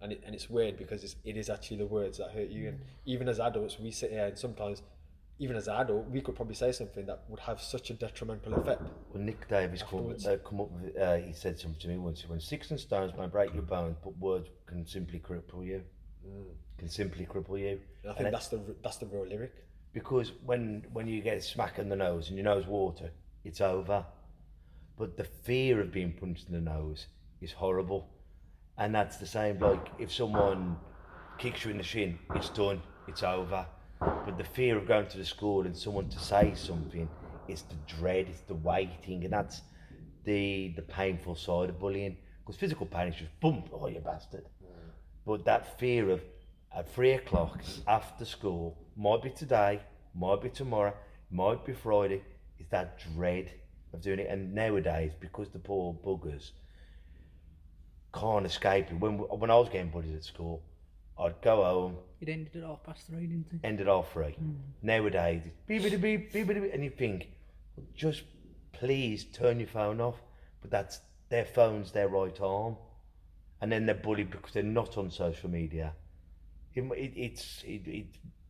And 0.00 0.12
it, 0.12 0.22
and 0.26 0.34
it's 0.34 0.50
weird 0.50 0.76
because 0.76 1.02
it's, 1.02 1.16
it 1.24 1.36
is 1.36 1.48
actually 1.48 1.78
the 1.78 1.86
words 1.86 2.18
that 2.18 2.30
hurt 2.32 2.50
you. 2.50 2.68
And 2.68 2.80
even 3.06 3.28
as 3.28 3.40
adults, 3.40 3.78
we 3.78 3.90
sit 3.90 4.10
here 4.10 4.26
and 4.26 4.38
sometimes, 4.38 4.82
even 5.38 5.56
as 5.56 5.66
an 5.68 5.74
adult, 5.76 6.08
we 6.08 6.20
could 6.20 6.36
probably 6.36 6.54
say 6.54 6.70
something 6.72 7.06
that 7.06 7.24
would 7.28 7.40
have 7.40 7.60
such 7.60 7.90
a 7.90 7.94
detrimental 7.94 8.54
effect. 8.54 8.82
Well, 9.12 9.22
Nick 9.22 9.48
Davis 9.48 9.82
come, 9.82 10.14
uh, 10.26 10.36
come 10.36 10.60
up 10.60 10.70
with, 10.70 10.96
uh, 10.96 11.16
he 11.16 11.32
said 11.32 11.58
something 11.58 11.80
to 11.80 11.88
me 11.88 11.96
once. 11.98 12.20
He 12.22 12.28
went, 12.28 12.42
six 12.42 12.70
and 12.70 12.78
stones 12.78 13.12
may 13.18 13.26
break 13.26 13.52
your 13.52 13.62
bones, 13.64 13.96
but 14.02 14.16
words 14.18 14.48
can 14.66 14.86
simply 14.86 15.18
cripple 15.18 15.64
you. 15.66 15.82
Can 16.78 16.88
simply 16.88 17.26
cripple 17.26 17.58
you. 17.58 17.80
And 18.02 18.06
I 18.06 18.08
And 18.10 18.16
think 18.16 18.28
it- 18.28 18.32
that's 18.32 18.48
the 18.48 18.76
that's 18.82 18.96
the 18.98 19.06
real 19.06 19.26
lyric. 19.26 19.52
because 19.92 20.32
when 20.44 20.86
when 20.92 21.06
you 21.06 21.20
get 21.20 21.36
a 21.36 21.42
smack 21.42 21.78
in 21.78 21.88
the 21.88 21.96
nose 21.96 22.28
and 22.28 22.36
your 22.38 22.44
nose 22.44 22.66
water, 22.66 23.10
it's 23.44 23.60
over. 23.60 24.04
But 24.96 25.16
the 25.16 25.24
fear 25.24 25.80
of 25.80 25.90
being 25.92 26.12
punched 26.12 26.46
in 26.48 26.54
the 26.54 26.60
nose 26.60 27.08
is 27.40 27.52
horrible, 27.52 28.08
and 28.78 28.94
that's 28.94 29.16
the 29.18 29.26
same. 29.26 29.58
Like 29.58 29.88
if 29.98 30.12
someone 30.12 30.76
kicks 31.38 31.64
you 31.64 31.70
in 31.72 31.76
the 31.78 31.82
shin, 31.82 32.18
it's 32.34 32.48
done, 32.50 32.80
it's 33.08 33.22
over. 33.22 33.66
But 34.24 34.38
the 34.38 34.44
fear 34.44 34.76
of 34.76 34.86
going 34.86 35.06
to 35.08 35.18
the 35.18 35.24
school 35.24 35.66
and 35.66 35.76
someone 35.76 36.08
to 36.08 36.18
say 36.18 36.54
something 36.54 37.08
it's 37.48 37.62
the 37.62 37.74
dread, 37.86 38.26
it's 38.28 38.40
the 38.40 38.54
waiting, 38.54 39.24
and 39.24 39.32
that's 39.32 39.62
the 40.24 40.72
the 40.76 40.82
painful 40.82 41.34
side 41.34 41.68
of 41.68 41.78
bullying. 41.78 42.16
Because 42.40 42.56
physical 42.56 42.86
pain 42.86 43.08
is 43.08 43.16
just 43.16 43.40
boom, 43.40 43.64
oh 43.72 43.88
you 43.88 44.00
bastard. 44.00 44.46
But 45.26 45.44
that 45.46 45.78
fear 45.78 46.10
of 46.10 46.22
at 46.74 46.92
three 46.92 47.12
o'clock 47.12 47.60
after 47.86 48.24
school, 48.24 48.76
might 48.96 49.22
be 49.22 49.30
today, 49.30 49.80
might 50.14 50.42
be 50.42 50.50
tomorrow, 50.50 50.92
might 51.30 51.64
be 51.64 51.72
Friday, 51.72 52.22
is 52.58 52.66
that 52.70 52.98
dread 53.14 53.50
of 53.92 54.02
doing 54.02 54.18
it. 54.18 54.28
And 54.28 54.54
nowadays, 54.54 55.12
because 55.18 55.48
the 55.50 55.58
poor 55.58 55.94
buggers 55.94 56.50
can't 58.12 58.46
escape 58.46 58.90
it. 58.90 58.98
When 58.98 59.18
when 59.18 59.50
I 59.50 59.56
was 59.56 59.68
getting 59.68 59.90
bullied 59.90 60.14
at 60.14 60.24
school, 60.24 60.62
I'd 61.18 61.40
go 61.42 61.62
home, 61.64 61.96
It 62.20 62.28
ended 62.28 62.56
at 62.56 62.62
half 62.64 62.82
past 62.82 63.06
three, 63.06 63.26
didn't 63.26 63.46
it? 63.52 63.60
ended 63.66 63.88
off 63.88 64.12
free. 64.12 64.36
Nowadays, 64.82 65.42
it's 65.46 65.54
beep, 65.66 65.82
beep, 65.82 66.00
beep, 66.00 66.32
beep, 66.32 66.46
beep, 66.48 66.74
and 66.74 66.82
you 66.82 66.90
think, 66.90 67.28
just 67.94 68.22
please 68.72 69.24
turn 69.24 69.60
your 69.60 69.68
phone 69.68 70.00
off. 70.00 70.16
But 70.60 70.70
that's 70.70 71.00
their 71.28 71.44
phone's 71.44 71.92
their 71.92 72.08
right 72.08 72.38
arm, 72.40 72.76
and 73.60 73.70
then 73.70 73.86
they're 73.86 73.94
bullied 73.94 74.30
because 74.30 74.52
they're 74.52 74.62
not 74.62 74.98
on 74.98 75.10
social 75.10 75.48
media. 75.50 75.92
It, 76.74 76.82
it, 76.82 77.12
it's 77.16 77.62
it, 77.64 77.86
it 77.86 78.06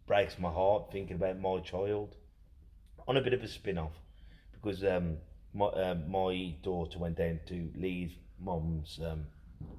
breaks 0.06 0.38
my 0.38 0.50
heart 0.50 0.90
thinking 0.90 1.16
about 1.16 1.38
my 1.40 1.60
child. 1.60 2.16
On 3.06 3.16
a 3.18 3.20
bit 3.20 3.34
of 3.34 3.42
a 3.42 3.48
spin 3.48 3.76
off, 3.76 3.92
because 4.52 4.82
um, 4.84 5.18
my 5.52 5.66
uh, 5.66 5.96
my 6.08 6.54
daughter 6.62 6.98
went 6.98 7.18
down 7.18 7.40
to 7.48 7.70
Lee's 7.76 8.12
mum's 8.40 8.98
um, 9.04 9.26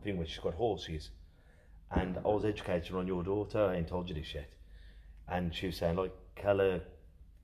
thing 0.03 0.17
where 0.17 0.27
she's 0.27 0.37
got 0.39 0.53
horses 0.53 1.09
and 1.91 2.17
I 2.17 2.27
was 2.27 2.45
educated 2.45 2.93
on 2.95 3.07
your 3.07 3.23
daughter. 3.23 3.65
I 3.65 3.75
ain't 3.75 3.87
told 3.87 4.09
you 4.09 4.15
this 4.15 4.33
yet. 4.33 4.49
And 5.27 5.53
she 5.53 5.67
was 5.67 5.77
saying 5.77 5.95
like, 5.95 6.13
Keller, 6.35 6.81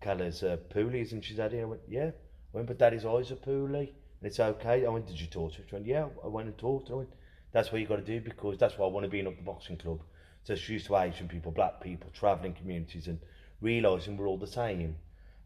Keller's 0.02 0.44
uh, 0.44 0.58
poolies, 0.74 1.12
and 1.12 1.24
she's 1.24 1.40
it. 1.40 1.54
I 1.54 1.64
went, 1.66 1.82
yeah. 1.88 2.12
I 2.54 2.58
went, 2.58 2.68
but 2.68 2.78
Daddy's 2.78 3.06
eyes 3.06 3.32
are 3.32 3.36
pooly, 3.36 3.90
and 3.90 4.24
it's 4.24 4.40
okay. 4.40 4.86
I 4.86 4.90
went, 4.90 5.08
did 5.08 5.20
you 5.20 5.28
talk 5.28 5.54
to 5.54 5.58
her? 5.60 5.64
She 5.68 5.76
went, 5.76 5.88
yeah. 5.88 6.08
I 6.24 6.28
went 6.28 6.48
and 6.48 6.58
talked 6.58 6.88
to 6.88 6.94
her. 6.94 6.98
Went, 7.00 7.14
that's 7.52 7.72
what 7.72 7.82
you 7.82 7.88
got 7.88 7.98
to 7.98 8.02
do 8.02 8.22
because 8.22 8.58
that's 8.58 8.78
why 8.78 8.86
I 8.86 8.90
want 8.90 9.06
to 9.06 9.10
be 9.10 9.20
in 9.20 9.26
the 9.26 9.32
boxing 9.32 9.78
club. 9.78 10.02
So 10.44 10.56
she's 10.56 10.70
used 10.70 10.88
to 10.88 10.98
Asian 10.98 11.28
people, 11.28 11.52
black 11.52 11.82
people, 11.82 12.10
travelling 12.14 12.54
communities, 12.54 13.08
and 13.08 13.20
realising 13.62 14.18
we're 14.18 14.28
all 14.28 14.38
the 14.38 14.48
same. 14.48 14.96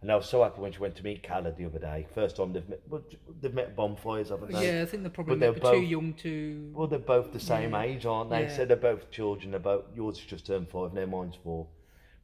And 0.01 0.11
I 0.11 0.15
was 0.15 0.29
so 0.29 0.43
happy 0.43 0.61
when 0.61 0.71
she 0.71 0.79
went 0.79 0.95
to 0.97 1.03
meet 1.03 1.23
Keller 1.23 1.51
the 1.51 1.65
other 1.65 1.79
day. 1.79 2.05
First 2.13 2.35
time 2.35 2.53
they've 2.53 2.67
met, 2.69 2.81
well, 2.87 3.01
they've 3.41 3.53
met 3.53 3.75
bonfires, 3.75 4.29
haven't 4.29 4.51
they? 4.51 4.67
Yeah, 4.75 4.83
I 4.83 4.85
think 4.85 5.01
they're 5.03 5.09
probably 5.09 5.35
But 5.35 5.39
they're 5.39 5.71
maybe 5.71 5.79
too 5.79 5.85
young 5.85 6.13
to. 6.15 6.71
Well, 6.75 6.87
they're 6.87 6.99
both 6.99 7.33
the 7.33 7.39
same 7.39 7.71
Yeah. 7.71 7.81
age, 7.81 8.05
aren't 8.05 8.29
they? 8.29 8.43
Yeah. 8.43 8.55
So 8.55 8.65
they're 8.65 8.77
both 8.77 9.09
children. 9.09 9.51
They're 9.51 9.59
both 9.59 9.85
yours 9.95 10.19
has 10.19 10.27
just 10.27 10.45
turned 10.45 10.69
five, 10.69 10.93
now 10.93 11.05
mine's 11.05 11.35
four. 11.43 11.67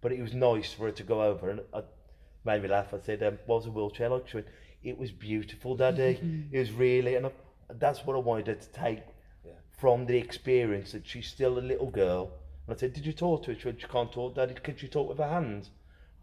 But 0.01 0.11
it 0.11 0.21
was 0.21 0.33
nice 0.33 0.71
for 0.73 0.85
her 0.85 0.91
to 0.91 1.03
go 1.03 1.23
over, 1.23 1.49
and 1.49 1.61
I 1.73 1.81
made 2.43 2.61
me 2.61 2.69
laugh. 2.69 2.93
I 2.93 2.99
said, 2.99 3.23
um, 3.23 3.39
"What 3.45 3.57
was 3.57 3.65
a 3.67 3.71
wheelchair 3.71 4.09
like?" 4.09 4.27
She 4.27 4.37
went, 4.37 4.47
"It 4.83 4.97
was 4.97 5.11
beautiful, 5.11 5.75
Daddy. 5.75 6.47
it 6.51 6.59
was 6.59 6.71
really." 6.71 7.15
And 7.15 7.27
I, 7.27 7.31
that's 7.69 8.05
what 8.05 8.15
I 8.15 8.19
wanted 8.19 8.47
her 8.47 8.55
to 8.55 8.69
take 8.71 9.03
from 9.71 10.05
the 10.05 10.17
experience 10.17 10.91
that 10.91 11.07
she's 11.07 11.27
still 11.27 11.57
a 11.57 11.61
little 11.61 11.89
girl. 11.89 12.31
And 12.67 12.75
I 12.75 12.79
said, 12.79 12.93
"Did 12.93 13.05
you 13.05 13.13
talk 13.13 13.43
to 13.43 13.53
her?" 13.53 13.59
She 13.59 13.67
went, 13.67 13.81
"She 13.81 13.87
can't 13.87 14.11
talk, 14.11 14.35
Daddy. 14.35 14.53
Can 14.55 14.75
she 14.77 14.87
talk 14.87 15.09
with 15.09 15.17
her 15.17 15.27
hands?" 15.29 15.71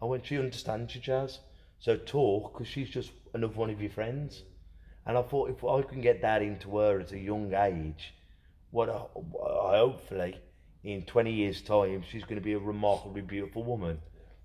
I 0.01 0.05
went, 0.05 0.25
"She 0.25 0.37
understands 0.37 0.95
you, 0.95 1.01
Jazz. 1.01 1.39
So 1.79 1.97
talk, 1.97 2.53
because 2.53 2.67
she's 2.67 2.89
just 2.89 3.11
another 3.33 3.53
one 3.53 3.69
of 3.69 3.81
your 3.81 3.91
friends." 3.91 4.43
And 5.05 5.17
I 5.17 5.21
thought 5.21 5.49
if 5.49 5.63
I 5.63 5.81
can 5.81 6.01
get 6.01 6.21
that 6.21 6.41
into 6.41 6.77
her 6.77 6.99
at 6.99 7.11
a 7.11 7.19
young 7.19 7.53
age, 7.53 8.13
what 8.71 8.89
I, 8.89 9.05
hopefully 9.33 10.37
in 10.83 11.03
20 11.03 11.31
years' 11.31 11.61
time 11.61 12.03
she's 12.03 12.23
going 12.23 12.35
to 12.35 12.41
be 12.41 12.53
a 12.53 12.59
remarkably 12.59 13.21
beautiful 13.21 13.63
woman 13.63 13.99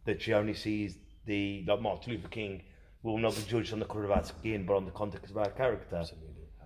that 0.04 0.20
she 0.20 0.32
only 0.32 0.54
sees 0.54 0.98
the 1.26 1.64
like 1.66 1.80
Martin 1.80 2.12
Luther 2.12 2.28
King 2.28 2.62
will 3.02 3.18
not 3.18 3.36
be 3.36 3.42
judged 3.42 3.72
on 3.72 3.78
the 3.78 3.84
colour 3.84 4.04
of 4.04 4.10
our 4.10 4.24
skin 4.24 4.64
but 4.66 4.76
on 4.76 4.84
the 4.84 4.90
context 4.90 5.30
of 5.30 5.38
our 5.38 5.50
character. 5.50 6.02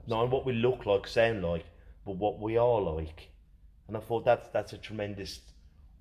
Not 0.06 0.22
on 0.22 0.30
what 0.30 0.46
we 0.46 0.54
look 0.54 0.86
like, 0.86 1.06
sound 1.06 1.42
like, 1.42 1.66
but 2.06 2.16
what 2.16 2.40
we 2.40 2.56
are 2.56 2.80
like. 2.80 3.28
And 3.88 3.96
I 3.96 4.00
thought 4.00 4.24
that's 4.24 4.48
that's 4.48 4.72
a 4.72 4.78
tremendous 4.78 5.40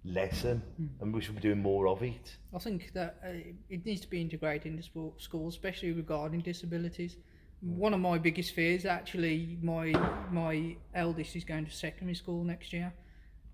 lesson, 0.07 0.61
hmm. 0.77 0.87
and 1.01 1.13
we 1.13 1.21
should 1.21 1.35
be 1.35 1.41
doing 1.41 1.61
more 1.61 1.87
of 1.87 2.01
it. 2.01 2.37
I 2.53 2.59
think 2.59 2.93
that 2.93 3.17
uh, 3.23 3.29
it 3.69 3.85
needs 3.85 4.01
to 4.01 4.09
be 4.09 4.21
integrated 4.21 4.67
into 4.67 4.83
schools, 5.17 5.53
especially 5.53 5.91
regarding 5.91 6.41
disabilities. 6.41 7.17
Hmm. 7.63 7.77
One 7.77 7.93
of 7.93 7.99
my 7.99 8.17
biggest 8.17 8.53
fears, 8.53 8.85
actually, 8.85 9.57
my 9.61 9.91
my 10.31 10.75
eldest 10.93 11.35
is 11.35 11.43
going 11.43 11.65
to 11.65 11.71
secondary 11.71 12.15
school 12.15 12.43
next 12.43 12.73
year, 12.73 12.93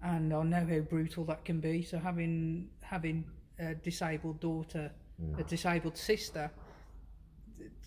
and 0.01 0.33
I 0.33 0.43
know 0.43 0.65
how 0.65 0.79
brutal 0.79 1.25
that 1.25 1.43
can 1.45 1.59
be. 1.59 1.81
So 1.81 1.97
having 1.99 2.69
having 2.81 3.25
a 3.59 3.75
disabled 3.75 4.39
daughter, 4.39 4.91
a 5.19 5.21
hmm. 5.21 5.41
disabled 5.47 5.97
sister, 5.97 6.51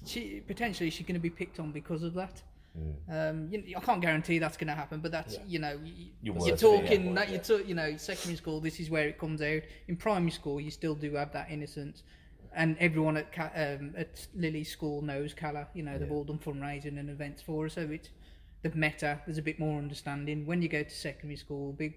she 0.04 0.42
potentially 0.46 0.90
she's 0.90 1.06
going 1.06 1.14
to 1.14 1.20
be 1.20 1.30
picked 1.30 1.60
on 1.60 1.72
because 1.72 2.02
of 2.02 2.14
that. 2.14 2.42
Um, 3.10 3.48
you, 3.50 3.74
I 3.76 3.80
can't 3.80 4.00
guarantee 4.00 4.38
that's 4.38 4.56
going 4.56 4.68
to 4.68 4.74
happen, 4.74 5.00
but 5.00 5.12
that's 5.12 5.38
you 5.46 5.58
know 5.58 5.78
y- 5.82 6.10
you're 6.22 6.34
worst 6.34 6.46
fear, 6.46 6.56
talking 6.56 7.06
yeah. 7.06 7.14
that 7.14 7.30
you're 7.30 7.40
talk, 7.40 7.66
you 7.66 7.74
know 7.74 7.96
secondary 7.96 8.36
school. 8.36 8.60
This 8.60 8.80
is 8.80 8.90
where 8.90 9.08
it 9.08 9.18
comes 9.18 9.40
out. 9.42 9.62
In 9.88 9.96
primary 9.96 10.30
school, 10.30 10.60
you 10.60 10.70
still 10.70 10.94
do 10.94 11.14
have 11.14 11.32
that 11.32 11.50
innocence, 11.50 12.02
and 12.54 12.76
everyone 12.78 13.16
at 13.16 13.26
um, 13.38 13.94
at 13.96 14.26
Lily's 14.34 14.70
school 14.70 15.02
knows 15.02 15.32
Calla. 15.32 15.68
You 15.74 15.84
know 15.84 15.98
they've 15.98 16.10
all 16.10 16.24
done 16.24 16.38
fundraising 16.38 16.98
and 16.98 17.08
events 17.08 17.42
for 17.42 17.64
her, 17.64 17.68
so 17.68 17.82
it's 17.82 18.10
they've 18.62 18.74
met 18.74 19.00
her. 19.00 19.20
There's 19.26 19.38
a 19.38 19.42
bit 19.42 19.58
more 19.58 19.78
understanding. 19.78 20.44
When 20.46 20.60
you 20.60 20.68
go 20.68 20.82
to 20.82 20.90
secondary 20.90 21.36
school, 21.36 21.72
big, 21.72 21.94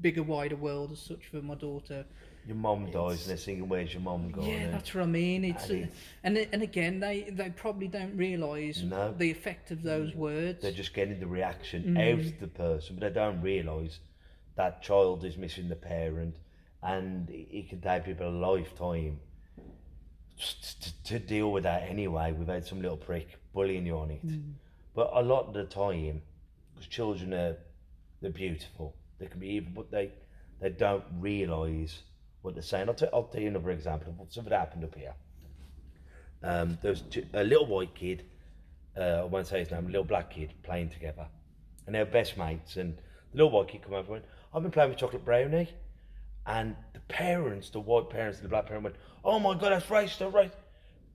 bigger, 0.00 0.22
wider 0.22 0.56
world 0.56 0.92
as 0.92 1.00
such 1.00 1.26
for 1.26 1.42
my 1.42 1.54
daughter. 1.54 2.06
Your 2.46 2.56
mum 2.56 2.90
dies 2.92 3.22
and 3.22 3.30
they're 3.30 3.36
singing 3.36 3.68
"Where's 3.68 3.92
your 3.92 4.02
mum 4.02 4.30
gone?" 4.30 4.44
Yeah, 4.44 4.70
that's 4.70 4.94
what 4.94 5.02
I 5.02 5.06
mean. 5.06 5.44
It's 5.44 5.68
And 5.68 5.84
uh, 5.84 5.88
and 6.22 6.38
and 6.52 6.62
again, 6.62 7.00
they 7.00 7.22
they 7.22 7.50
probably 7.50 7.88
don't 7.88 8.16
realise 8.16 8.82
No. 8.82 9.12
the 9.12 9.30
effect 9.30 9.72
of 9.72 9.82
those 9.82 10.12
mm. 10.12 10.16
words. 10.16 10.62
they're 10.62 10.70
just 10.70 10.94
getting 10.94 11.18
the 11.18 11.26
reaction 11.26 11.96
out 11.96 12.20
of 12.20 12.38
the 12.38 12.46
person, 12.46 12.96
but 12.96 13.08
they 13.08 13.20
don't 13.20 13.42
realise 13.42 13.98
that 14.54 14.80
child 14.80 15.24
is 15.24 15.36
missing 15.36 15.68
the 15.68 15.76
parent, 15.76 16.36
and 16.84 17.28
it 17.30 17.68
can 17.68 17.80
take 17.80 18.04
people 18.04 18.28
a 18.28 18.30
lifetime 18.30 19.18
to, 20.38 21.04
to, 21.04 21.18
deal 21.18 21.50
with 21.50 21.64
that 21.64 21.82
anyway 21.88 22.30
without 22.30 22.64
some 22.64 22.80
little 22.80 22.96
prick 22.96 23.38
bullying 23.54 23.86
you 23.86 23.96
on 23.96 24.10
it. 24.10 24.24
Mm. 24.24 24.52
But 24.94 25.10
a 25.14 25.22
lot 25.22 25.48
of 25.48 25.54
the 25.54 25.64
time, 25.64 26.22
because 26.74 26.88
children 26.88 27.34
are 27.34 27.56
they're 28.20 28.30
beautiful, 28.30 28.94
they 29.18 29.26
can 29.26 29.40
be 29.40 29.48
evil, 29.48 29.72
but 29.74 29.90
they 29.90 30.12
they 30.60 30.70
don't 30.70 31.04
realise 31.18 32.02
what 32.46 32.54
they're 32.54 32.62
saying. 32.62 32.88
I'll, 32.88 32.94
t- 32.94 33.06
I'll 33.12 33.24
tell 33.24 33.42
you 33.42 33.48
another 33.48 33.70
example 33.70 34.14
of 34.20 34.32
something 34.32 34.50
that 34.50 34.58
happened 34.58 34.84
up 34.84 34.94
here. 34.94 35.14
Um, 36.42 36.78
there 36.82 36.90
was 36.90 37.02
two, 37.02 37.26
a 37.34 37.44
little 37.44 37.66
white 37.66 37.94
kid 37.94 38.24
uh, 38.96 39.20
I 39.20 39.24
won't 39.24 39.46
say 39.46 39.60
his 39.60 39.70
name, 39.70 39.84
a 39.86 39.88
little 39.88 40.04
black 40.04 40.30
kid 40.30 40.54
playing 40.62 40.90
together. 40.90 41.26
And 41.86 41.94
they 41.94 41.98
were 41.98 42.06
best 42.06 42.36
mates. 42.36 42.76
And 42.76 42.96
the 43.32 43.38
little 43.38 43.50
white 43.50 43.68
kid 43.68 43.82
come 43.82 43.92
over 43.92 44.00
and 44.00 44.08
went, 44.08 44.24
I've 44.54 44.62
been 44.62 44.70
playing 44.70 44.90
with 44.90 44.98
chocolate 44.98 45.24
brownie. 45.24 45.68
And 46.46 46.76
the 46.94 47.00
parents, 47.00 47.70
the 47.70 47.80
white 47.80 48.08
parents 48.08 48.38
and 48.38 48.44
the 48.44 48.48
black 48.48 48.66
parent 48.66 48.84
went, 48.84 48.96
Oh 49.24 49.38
my 49.38 49.54
god, 49.54 49.72
that's 49.72 49.86
racist, 49.86 50.18
that's 50.18 50.34
racist. 50.34 50.52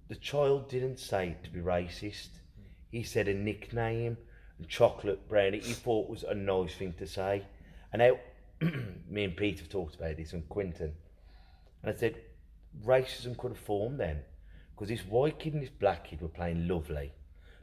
The 0.09 0.15
child 0.15 0.69
didn't 0.69 0.99
say 0.99 1.37
to 1.43 1.49
be 1.49 1.59
racist. 1.59 2.27
He 2.91 3.03
said 3.03 3.29
a 3.29 3.33
nickname, 3.33 4.17
chocolate 4.67 5.27
brownie. 5.29 5.59
He 5.59 5.73
thought 5.73 6.09
was 6.09 6.23
a 6.23 6.35
nice 6.35 6.75
thing 6.75 6.93
to 6.99 7.07
say. 7.07 7.43
And 7.93 8.01
now, 8.01 8.19
me 9.09 9.23
and 9.23 9.35
Pete 9.35 9.59
have 9.59 9.69
talked 9.69 9.95
about 9.95 10.17
this 10.17 10.33
and 10.33 10.47
Quinton. 10.49 10.93
And 11.83 11.93
I 11.93 11.97
said, 11.97 12.21
racism 12.85 13.37
could 13.37 13.51
have 13.51 13.59
formed 13.59 13.99
then. 13.99 14.19
Because 14.71 14.89
this 14.89 15.05
white 15.05 15.39
kid 15.39 15.53
and 15.53 15.61
this 15.61 15.69
black 15.69 16.05
kid 16.05 16.21
were 16.21 16.27
playing 16.27 16.67
lovely. 16.67 17.11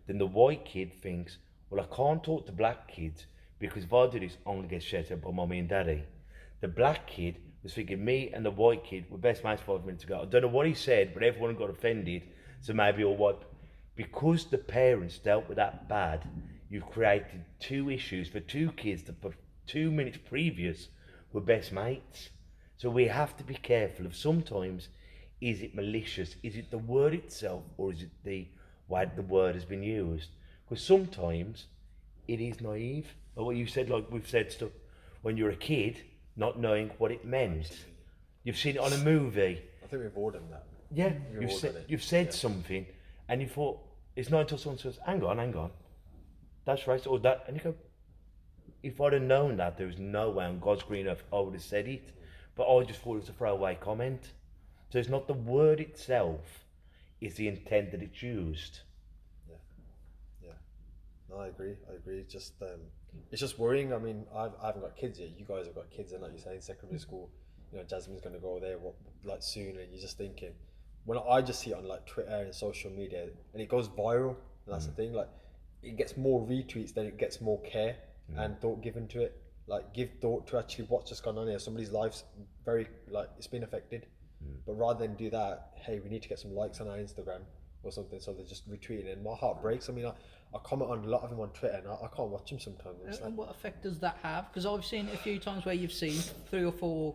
Then 0.06 0.18
the 0.18 0.26
white 0.26 0.64
kid 0.64 0.92
thinks, 1.02 1.38
well, 1.70 1.84
I 1.84 1.94
can't 1.94 2.22
talk 2.22 2.46
to 2.46 2.52
black 2.52 2.88
kids 2.88 3.26
because 3.58 3.84
if 3.84 3.92
I 3.92 4.08
do 4.08 4.20
this, 4.20 4.36
I'm 4.46 4.56
going 4.56 4.62
to 4.62 4.68
get 4.68 4.82
shut 4.82 5.10
up 5.10 5.22
by 5.22 5.30
mommy 5.30 5.58
and 5.58 5.68
daddy. 5.68 6.04
The 6.60 6.68
black 6.68 7.06
kid 7.06 7.38
was 7.62 7.74
thinking 7.74 8.04
me 8.04 8.30
and 8.32 8.44
the 8.44 8.50
white 8.50 8.84
kid 8.84 9.10
were 9.10 9.18
best 9.18 9.44
mates 9.44 9.62
five 9.62 9.84
minutes 9.84 10.04
ago. 10.04 10.20
I 10.22 10.26
don't 10.26 10.42
know 10.42 10.48
what 10.48 10.66
he 10.66 10.74
said, 10.74 11.12
but 11.12 11.22
everyone 11.22 11.56
got 11.56 11.70
offended. 11.70 12.22
So 12.60 12.72
maybe 12.72 13.04
all 13.04 13.16
white. 13.16 13.42
Because 13.96 14.46
the 14.46 14.58
parents 14.58 15.18
dealt 15.18 15.48
with 15.48 15.56
that 15.56 15.88
bad, 15.88 16.24
you've 16.70 16.86
created 16.86 17.44
two 17.58 17.90
issues 17.90 18.28
for 18.28 18.40
two 18.40 18.70
kids 18.72 19.02
that 19.04 19.20
for 19.20 19.34
two 19.66 19.90
minutes 19.90 20.18
previous 20.28 20.88
were 21.32 21.40
best 21.40 21.72
mates. 21.72 22.30
So 22.78 22.88
we 22.88 23.06
have 23.08 23.36
to 23.36 23.44
be 23.44 23.54
careful 23.54 24.06
of 24.06 24.16
sometimes 24.16 24.88
is 25.40 25.62
it 25.62 25.74
malicious? 25.74 26.36
Is 26.42 26.56
it 26.56 26.70
the 26.70 26.78
word 26.78 27.12
itself 27.12 27.64
or 27.76 27.92
is 27.92 28.02
it 28.02 28.10
the 28.24 28.46
way 28.88 29.08
the 29.14 29.22
word 29.22 29.54
has 29.56 29.64
been 29.64 29.82
used? 29.82 30.30
Because 30.68 30.82
sometimes 30.82 31.66
it 32.26 32.40
is 32.40 32.60
naive. 32.60 33.14
Or 33.36 33.46
what 33.46 33.56
you 33.56 33.66
said, 33.66 33.90
like 33.90 34.10
we've 34.10 34.28
said 34.28 34.50
stuff 34.52 34.70
when 35.22 35.36
you're 35.36 35.50
a 35.50 35.56
kid, 35.56 36.00
not 36.36 36.58
knowing 36.58 36.90
what 36.98 37.10
it 37.10 37.24
meant. 37.24 37.84
You've 38.44 38.56
seen 38.56 38.76
it 38.76 38.80
on 38.80 38.92
a 38.92 38.98
movie. 38.98 39.60
I 39.82 39.86
think 39.86 40.02
we've 40.02 40.16
all 40.16 40.30
done 40.30 40.48
that. 40.50 40.64
Yeah, 40.90 41.12
We've 41.32 41.42
you've 41.42 41.52
said 41.52 41.84
you've 41.88 42.02
said 42.02 42.26
Yeah. 42.26 42.32
something, 42.32 42.86
and 43.28 43.42
you 43.42 43.48
thought 43.48 43.78
it's 44.16 44.30
not 44.30 44.40
until 44.42 44.58
someone 44.58 44.78
says, 44.78 44.98
"Hang 45.04 45.22
on, 45.22 45.36
hang 45.38 45.54
on, 45.54 45.70
that's 46.64 46.86
right," 46.86 47.06
or 47.06 47.18
that, 47.20 47.44
and 47.46 47.56
you 47.56 47.62
go, 47.62 47.74
"If 48.82 49.00
I'd 49.00 49.12
have 49.12 49.22
known 49.22 49.56
that, 49.58 49.76
there 49.76 49.86
was 49.86 49.98
no 49.98 50.30
way 50.30 50.46
on 50.46 50.60
God's 50.60 50.82
green 50.84 51.06
earth 51.06 51.22
I 51.32 51.40
would 51.40 51.52
have 51.54 51.62
said 51.62 51.86
it." 51.88 52.10
But 52.58 52.66
I 52.68 52.82
just 52.82 53.00
thought 53.00 53.14
it 53.14 53.20
was 53.20 53.28
a 53.28 53.32
throwaway 53.32 53.78
comment. 53.80 54.32
So 54.90 54.98
it's 54.98 55.08
not 55.08 55.28
the 55.28 55.34
word 55.34 55.80
itself; 55.80 56.64
is 57.20 57.36
the 57.36 57.46
intent 57.46 57.92
that 57.92 58.02
it's 58.02 58.20
used. 58.20 58.80
Yeah, 59.48 59.56
yeah. 60.42 60.52
No, 61.30 61.36
I 61.36 61.46
agree. 61.46 61.76
I 61.88 61.94
agree. 61.94 62.24
Just 62.28 62.60
um, 62.60 62.80
it's 63.30 63.40
just 63.40 63.60
worrying. 63.60 63.94
I 63.94 63.98
mean, 63.98 64.26
I've, 64.34 64.50
I 64.60 64.66
haven't 64.66 64.82
got 64.82 64.96
kids 64.96 65.20
yet. 65.20 65.30
You 65.38 65.44
guys 65.44 65.66
have 65.66 65.74
got 65.76 65.88
kids, 65.90 66.12
and 66.12 66.22
like 66.22 66.32
you 66.32 66.40
say, 66.40 66.56
in 66.56 66.60
secondary 66.60 66.98
school, 66.98 67.30
you 67.70 67.78
know, 67.78 67.84
Jasmine's 67.84 68.22
going 68.22 68.34
to 68.34 68.40
go 68.40 68.58
there 68.58 68.76
what, 68.76 68.94
like 69.22 69.42
soon, 69.42 69.78
and 69.78 69.92
you're 69.92 70.02
just 70.02 70.18
thinking. 70.18 70.52
When 71.04 71.16
I 71.16 71.40
just 71.40 71.60
see 71.60 71.70
it 71.70 71.76
on 71.76 71.86
like 71.86 72.06
Twitter 72.06 72.42
and 72.44 72.52
social 72.52 72.90
media, 72.90 73.28
and 73.52 73.62
it 73.62 73.68
goes 73.68 73.88
viral, 73.88 74.34
and 74.66 74.74
that's 74.74 74.86
the 74.86 74.92
thing. 74.92 75.12
Like, 75.12 75.28
it 75.82 75.96
gets 75.96 76.16
more 76.16 76.44
retweets 76.44 76.92
than 76.92 77.06
it 77.06 77.18
gets 77.18 77.40
more 77.40 77.62
care 77.62 77.96
and 78.36 78.60
thought 78.60 78.82
given 78.82 79.06
to 79.08 79.22
it. 79.22 79.40
Like, 79.68 79.92
give 79.92 80.10
thought 80.20 80.46
to 80.48 80.58
actually 80.58 80.86
what's 80.86 81.10
just 81.10 81.22
gone 81.22 81.38
on 81.38 81.46
here. 81.46 81.58
Somebody's 81.58 81.90
life's 81.90 82.24
very 82.64 82.88
like 83.10 83.28
it's 83.36 83.46
been 83.46 83.62
affected, 83.62 84.06
mm. 84.42 84.56
but 84.66 84.72
rather 84.72 85.06
than 85.06 85.14
do 85.14 85.30
that, 85.30 85.72
hey, 85.76 86.00
we 86.00 86.08
need 86.08 86.22
to 86.22 86.28
get 86.28 86.38
some 86.38 86.54
likes 86.54 86.80
on 86.80 86.88
our 86.88 86.96
Instagram 86.96 87.42
or 87.82 87.92
something. 87.92 88.18
So 88.18 88.32
they're 88.32 88.46
just 88.46 88.68
retweeting, 88.70 89.06
it. 89.06 89.16
and 89.18 89.24
my 89.24 89.34
heart 89.34 89.60
breaks. 89.60 89.88
I 89.88 89.92
mean, 89.92 90.06
I, 90.06 90.12
I 90.54 90.58
comment 90.64 90.90
on 90.90 91.04
a 91.04 91.08
lot 91.08 91.22
of 91.22 91.30
them 91.30 91.40
on 91.40 91.50
Twitter, 91.50 91.76
and 91.76 91.88
I, 91.88 91.92
I 91.92 92.08
can't 92.16 92.30
watch 92.30 92.50
them 92.50 92.58
sometimes. 92.58 92.96
Uh, 93.04 93.26
and 93.26 93.36
like, 93.36 93.46
what 93.46 93.50
effect 93.50 93.82
does 93.82 93.98
that 94.00 94.18
have? 94.22 94.48
Because 94.48 94.64
I've 94.64 94.84
seen 94.84 95.08
a 95.12 95.16
few 95.18 95.38
times 95.38 95.66
where 95.66 95.74
you've 95.74 95.92
seen 95.92 96.18
three 96.50 96.64
or 96.64 96.72
four 96.72 97.14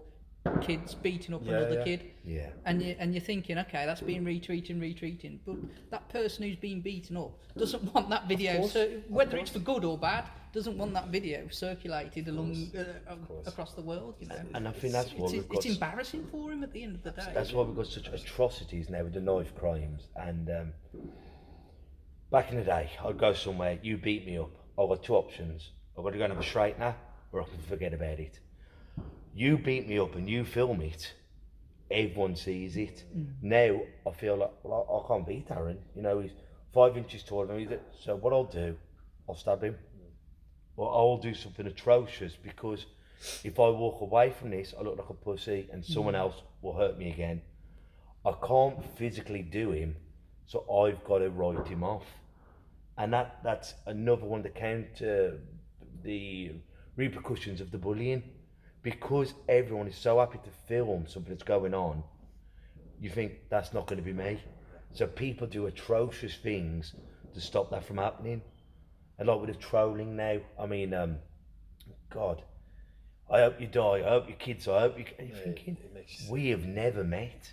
kids 0.62 0.94
beating 0.96 1.34
up 1.36 1.42
Yeah, 1.44 1.58
another 1.58 1.76
yeah. 1.76 1.84
kid, 1.84 2.12
Yeah. 2.26 2.50
and 2.66 2.82
you 2.82 2.96
and 3.00 3.14
you're 3.14 3.22
thinking, 3.22 3.58
okay, 3.60 3.86
that's 3.86 4.02
being 4.02 4.24
retweeting, 4.24 4.80
retweeting, 4.80 5.40
but 5.46 5.56
that 5.90 6.10
person 6.10 6.44
who's 6.44 6.56
being 6.58 6.82
beaten 6.82 7.18
up 7.18 7.38
doesn't 7.58 7.94
want 7.94 8.10
that 8.10 8.28
video, 8.28 8.58
course, 8.58 8.74
so 8.74 8.88
whether 9.08 9.38
it's 9.38 9.52
for 9.52 9.60
good 9.60 9.84
or 9.86 9.98
bad, 9.98 10.26
doesn't 10.52 10.78
want 10.78 10.94
that 10.94 11.08
video 11.08 11.48
circulated 11.50 12.28
along 12.28 12.72
uh, 12.78 13.16
across 13.46 13.74
the 13.74 13.82
world. 13.82 14.16
You 14.20 14.28
know, 14.28 14.42
And 14.54 14.68
I 14.68 14.72
think 14.72 14.94
that's 14.94 15.12
why 15.14 15.26
it's, 15.26 15.34
we've 15.34 15.46
it's 15.52 15.66
got. 15.66 15.74
embarrassing 15.74 16.28
for 16.32 16.52
him 16.52 16.64
at 16.64 16.72
the 16.72 16.84
end 16.84 16.96
of 16.96 17.04
the 17.04 17.12
day. 17.12 17.32
That's 17.34 17.52
why 17.54 17.64
we've 17.64 17.76
got 17.76 17.88
such 17.88 18.08
atrocities 18.08 18.90
now 18.90 19.04
with 19.04 19.14
the 19.14 19.22
knife 19.22 19.56
crimes. 19.56 20.08
And 20.16 20.50
um, 20.50 20.74
back 22.32 22.52
in 22.52 22.58
the 22.58 22.64
day, 22.64 22.92
I'd 23.04 23.18
go 23.18 23.34
somewhere, 23.34 23.80
you 23.82 23.98
beat 23.98 24.26
me 24.26 24.38
up. 24.38 24.52
I've 24.78 24.90
got 24.90 25.04
two 25.04 25.16
options. 25.16 25.72
I've 25.98 26.04
got 26.04 26.12
to 26.12 26.18
go 26.18 26.26
and 26.26 26.34
have 26.34 26.42
a 26.42 26.46
straightener, 26.46 26.96
or 27.32 27.42
I 27.42 27.46
can 27.46 27.60
forget 27.68 27.94
about 27.94 28.20
it. 28.20 28.40
You 29.36 29.58
beat 29.58 29.88
me 29.88 29.98
up 30.00 30.16
and 30.16 30.30
you 30.30 30.46
film 30.46 30.82
it, 30.82 31.14
everyone 31.90 32.36
sees 32.36 32.78
it. 32.78 33.04
Mm. 33.16 33.28
Now 33.42 33.82
I 34.08 34.12
feel 34.12 34.38
like, 34.38 34.52
well, 34.64 35.04
I, 35.04 35.08
can't 35.08 35.28
beat 35.28 35.50
Aren. 35.50 35.80
You 35.96 36.02
know, 36.02 36.20
he's 36.20 36.32
five 36.74 36.98
inches 36.98 37.24
taller 37.24 37.48
than 37.48 37.58
me. 37.58 37.68
So 38.04 38.16
what 38.16 38.34
I'll 38.34 38.44
do, 38.44 38.76
I'll 39.28 39.36
stab 39.36 39.64
him. 39.64 39.76
Or 40.76 40.92
I'll 40.92 41.18
do 41.18 41.34
something 41.34 41.68
atrocious 41.68 42.36
because 42.36 42.86
if 43.44 43.60
I 43.60 43.70
walk 43.70 44.02
away 44.02 44.32
from 44.32 44.52
this, 44.52 44.74
I 44.78 44.84
look 44.84 44.98
like 44.98 45.10
a 45.10 45.14
pussy 45.14 45.70
and 45.72 45.84
mm. 45.84 45.94
someone 45.94 46.16
else 46.16 46.36
will 46.62 46.76
hurt 46.76 46.98
me 46.98 47.12
again. 47.12 47.42
I 48.26 48.34
can't 48.46 48.84
physically 48.98 49.42
do 49.42 49.72
him, 49.72 49.96
so 50.46 50.64
I've 50.72 51.04
got 51.04 51.20
to 51.20 51.30
write 51.30 51.68
him 51.68 51.84
off. 51.84 52.06
And 52.98 53.12
that, 53.14 53.40
that's 53.44 53.74
another 53.86 54.26
one 54.26 54.44
to 54.44 54.50
counter 54.50 55.40
the 56.04 56.54
repercussions 56.96 57.60
of 57.60 57.72
the 57.72 57.78
bullying. 57.78 58.24
Because 58.84 59.34
everyone 59.48 59.88
is 59.88 59.96
so 59.96 60.20
happy 60.20 60.40
to 60.44 60.50
film 60.68 61.08
something 61.08 61.34
that's 61.34 61.44
going 61.44 61.74
on, 61.74 62.04
you 63.00 63.10
think 63.10 63.34
that's 63.50 63.74
not 63.74 63.88
going 63.88 63.98
to 63.98 64.04
be 64.04 64.14
me. 64.14 64.40
So 64.92 65.08
people 65.08 65.48
do 65.48 65.66
atrocious 65.66 66.36
things 66.36 66.94
to 67.34 67.42
stop 67.42 67.72
that 67.72 67.86
from 67.86 67.98
happening. 67.98 68.42
And 69.18 69.28
like 69.28 69.40
with 69.40 69.50
the 69.50 69.56
trolling 69.56 70.16
now, 70.16 70.40
I 70.60 70.66
mean, 70.66 70.94
um, 70.94 71.18
God, 72.10 72.44
I 73.32 73.40
hope 73.40 73.60
you 73.60 73.68
die. 73.68 74.04
I 74.06 74.10
hope 74.10 74.28
your 74.28 74.38
kids. 74.38 74.68
I 74.68 74.82
hope 74.82 74.98
you. 75.00 75.06
And 75.18 75.30
you're 75.30 75.38
thinking, 75.38 75.78
it 75.82 75.94
makes 75.94 76.22
you 76.22 76.32
we 76.32 76.50
have 76.50 76.66
never 76.66 77.04
met. 77.04 77.52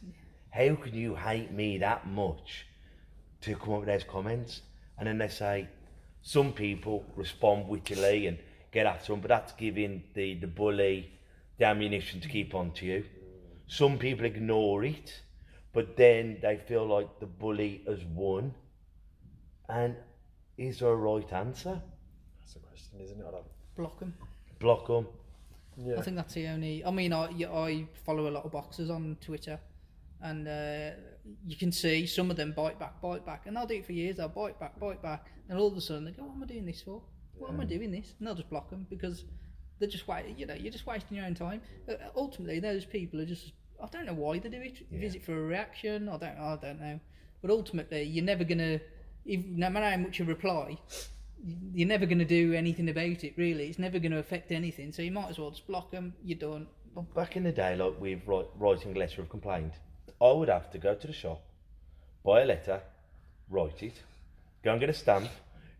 How 0.50 0.74
can 0.74 0.94
you 0.94 1.14
hate 1.14 1.52
me 1.52 1.78
that 1.78 2.06
much 2.06 2.66
to 3.42 3.54
come 3.54 3.74
up 3.74 3.80
with 3.80 3.88
those 3.88 4.04
comments? 4.04 4.62
And 4.98 5.06
then 5.06 5.18
they 5.18 5.28
say, 5.28 5.68
some 6.22 6.52
people 6.52 7.04
respond 7.16 7.68
wittily 7.68 8.26
and 8.26 8.38
get 8.72 8.86
at 8.86 9.06
them, 9.06 9.20
but 9.20 9.28
that's 9.28 9.52
giving 9.52 10.02
the, 10.14 10.34
the 10.34 10.46
bully 10.46 11.10
the 11.60 11.66
ammunition 11.66 12.20
to 12.20 12.28
keep 12.28 12.54
on 12.54 12.72
to 12.72 12.86
you. 12.86 13.04
Some 13.68 13.98
people 13.98 14.24
ignore 14.24 14.82
it, 14.82 15.20
but 15.72 15.96
then 15.96 16.38
they 16.42 16.56
feel 16.56 16.86
like 16.86 17.20
the 17.20 17.26
bully 17.26 17.82
has 17.86 18.02
won. 18.04 18.54
And 19.68 19.94
is 20.56 20.80
there 20.80 20.88
a 20.88 20.96
right 20.96 21.30
answer? 21.32 21.80
that's 22.40 22.54
the 22.54 22.60
question, 22.60 22.98
isn't 23.00 23.20
it? 23.20 23.24
I 23.28 23.30
don't, 23.30 23.44
Block 23.76 24.00
them. 24.00 24.14
Block 24.58 24.86
them. 24.88 25.06
yeah. 25.76 25.96
I 25.98 26.02
think 26.02 26.16
that's 26.16 26.34
the 26.34 26.48
only. 26.48 26.84
I 26.84 26.90
mean, 26.90 27.12
I, 27.12 27.26
I 27.52 27.86
follow 28.06 28.28
a 28.28 28.32
lot 28.32 28.44
of 28.46 28.52
boxers 28.52 28.88
on 28.90 29.18
Twitter, 29.20 29.60
and 30.22 30.48
uh, 30.48 30.90
you 31.46 31.56
can 31.56 31.72
see 31.72 32.06
some 32.06 32.30
of 32.30 32.36
them 32.36 32.52
bite 32.56 32.78
back, 32.78 33.00
bite 33.02 33.24
back, 33.24 33.42
and 33.46 33.56
they'll 33.56 33.66
do 33.66 33.74
it 33.74 33.86
for 33.86 33.92
years. 33.92 34.16
They'll 34.16 34.28
bite 34.28 34.58
back, 34.58 34.80
bite 34.80 35.02
back, 35.02 35.26
and 35.48 35.58
all 35.58 35.68
of 35.68 35.76
a 35.76 35.80
sudden 35.80 36.06
they 36.06 36.12
go, 36.12 36.22
"What 36.24 36.34
am 36.36 36.42
I 36.42 36.46
doing 36.46 36.64
this 36.66 36.80
for? 36.82 37.02
What 37.38 37.50
am 37.50 37.60
I 37.60 37.64
doing 37.64 37.90
this?" 37.92 38.14
And 38.18 38.26
they'll 38.26 38.34
just 38.34 38.50
block 38.50 38.70
them 38.70 38.86
because 38.90 39.24
they're 39.80 39.88
just 39.88 40.06
wa 40.06 40.18
You 40.36 40.46
know, 40.46 40.54
you're 40.54 40.72
just 40.72 40.86
wasting 40.86 41.16
your 41.16 41.26
own 41.26 41.34
time. 41.34 41.60
Uh, 41.88 41.94
ultimately, 42.14 42.60
those 42.60 42.84
people 42.84 43.20
are 43.20 43.26
just. 43.26 43.52
I 43.82 43.86
don't 43.86 44.06
know 44.06 44.14
why 44.14 44.38
they 44.38 44.48
do 44.48 44.60
it. 44.60 44.86
Is 44.92 45.14
it 45.14 45.24
for 45.24 45.36
a 45.36 45.42
reaction? 45.42 46.08
I 46.08 46.18
don't. 46.18 46.38
I 46.38 46.58
don't 46.62 46.80
know. 46.80 47.00
But 47.42 47.50
ultimately, 47.50 48.02
you're 48.04 48.24
never 48.24 48.44
gonna. 48.44 48.80
If, 49.24 49.44
no 49.46 49.68
matter 49.70 49.90
how 49.90 49.96
much 49.96 50.18
you 50.20 50.24
reply, 50.24 50.78
you're 51.74 51.88
never 51.88 52.06
going 52.06 52.18
to 52.18 52.24
do 52.26 52.52
anything 52.52 52.90
about 52.90 53.24
it 53.24 53.32
really 53.38 53.66
it's 53.66 53.78
never 53.78 53.98
going 53.98 54.12
to 54.12 54.18
affect 54.18 54.52
anything 54.52 54.92
so 54.92 55.00
you 55.00 55.10
might 55.10 55.30
as 55.30 55.38
well 55.38 55.50
just 55.50 55.66
block 55.66 55.90
them 55.90 56.12
you're 56.22 56.38
done 56.38 56.66
back 57.14 57.36
in 57.36 57.44
the 57.44 57.52
day, 57.52 57.76
like 57.76 58.00
with 58.00 58.20
writing 58.26 58.96
a 58.96 58.98
letter 58.98 59.22
of 59.22 59.28
complaint, 59.28 59.72
I 60.20 60.32
would 60.32 60.48
have 60.48 60.70
to 60.72 60.78
go 60.78 60.94
to 60.94 61.06
the 61.06 61.12
shop, 61.12 61.42
buy 62.24 62.42
a 62.42 62.44
letter, 62.44 62.80
write 63.48 63.82
it, 63.82 64.02
go 64.62 64.72
and 64.72 64.80
get 64.80 64.90
a 64.90 64.94
stamp, 64.94 65.28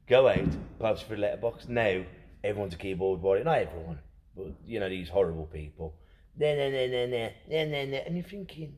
go 0.07 0.29
out, 0.29 0.49
post 0.79 1.03
it 1.03 1.09
for 1.09 1.15
a 1.15 1.19
letterbox. 1.19 1.69
Now 1.69 2.03
everyone's 2.43 2.75
a 2.75 2.79
keyboard 2.79 3.21
warrior, 3.21 3.45
not 3.45 3.59
everyone, 3.59 3.99
but 4.37 4.47
you 4.67 4.81
know 4.81 4.89
these 4.89 5.09
horrible 5.09 5.47
people. 5.47 5.95
Nah, 6.39 6.55
nah, 6.55 6.69
nah, 6.69 6.87
nah, 6.87 7.07
nah, 7.07 7.29
nah, 7.49 7.65
nah, 7.65 7.85
nah. 7.85 7.99
And 8.07 8.17
you're 8.17 8.25
thinking, 8.25 8.77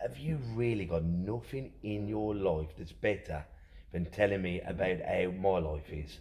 have 0.00 0.16
you 0.16 0.38
really 0.54 0.84
got 0.84 1.04
nothing 1.04 1.72
in 1.82 2.08
your 2.08 2.34
life 2.34 2.70
that's 2.76 2.92
better 2.92 3.44
than 3.92 4.06
telling 4.06 4.42
me 4.42 4.60
about 4.62 5.00
how 5.06 5.30
my 5.30 5.58
life 5.58 5.90
is? 5.90 6.18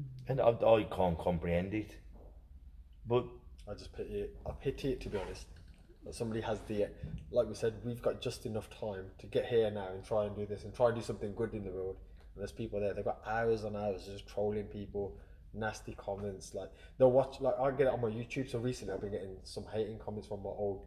Mm. 0.00 0.04
And 0.28 0.40
I, 0.40 0.50
I 0.50 0.82
can't 0.84 1.18
comprehend 1.18 1.74
it. 1.74 1.96
But 3.06 3.24
I 3.68 3.74
just 3.74 3.92
pity 3.92 4.20
it. 4.20 4.36
I 4.46 4.52
pity 4.52 4.92
it 4.92 5.00
to 5.02 5.08
be 5.08 5.18
honest. 5.18 5.46
That 6.04 6.14
somebody 6.14 6.40
has 6.40 6.60
the, 6.68 6.86
like 7.30 7.48
we 7.48 7.54
said, 7.54 7.74
we've 7.84 8.00
got 8.00 8.20
just 8.20 8.46
enough 8.46 8.70
time 8.70 9.06
to 9.18 9.26
get 9.26 9.46
here 9.46 9.70
now 9.70 9.88
and 9.88 10.04
try 10.04 10.24
and 10.24 10.36
do 10.36 10.46
this 10.46 10.64
and 10.64 10.74
try 10.74 10.86
and 10.86 10.96
do 10.96 11.02
something 11.02 11.34
good 11.34 11.52
in 11.52 11.64
the 11.64 11.70
world. 11.70 11.96
And 12.34 12.40
there's 12.40 12.52
people 12.52 12.80
there. 12.80 12.94
They've 12.94 13.04
got 13.04 13.20
hours 13.26 13.64
on 13.64 13.76
hours 13.76 14.06
just 14.06 14.26
trolling 14.26 14.64
people, 14.64 15.16
nasty 15.54 15.94
comments. 15.96 16.54
Like 16.54 16.70
they'll 16.98 17.10
watch. 17.12 17.40
Like 17.40 17.54
I 17.60 17.70
get 17.70 17.86
it 17.88 17.92
on 17.92 18.00
my 18.00 18.08
YouTube. 18.08 18.50
So 18.50 18.58
recently 18.58 18.94
I've 18.94 19.00
been 19.00 19.10
getting 19.12 19.36
some 19.44 19.64
hating 19.72 19.98
comments 19.98 20.28
from 20.28 20.42
my 20.42 20.50
old 20.50 20.86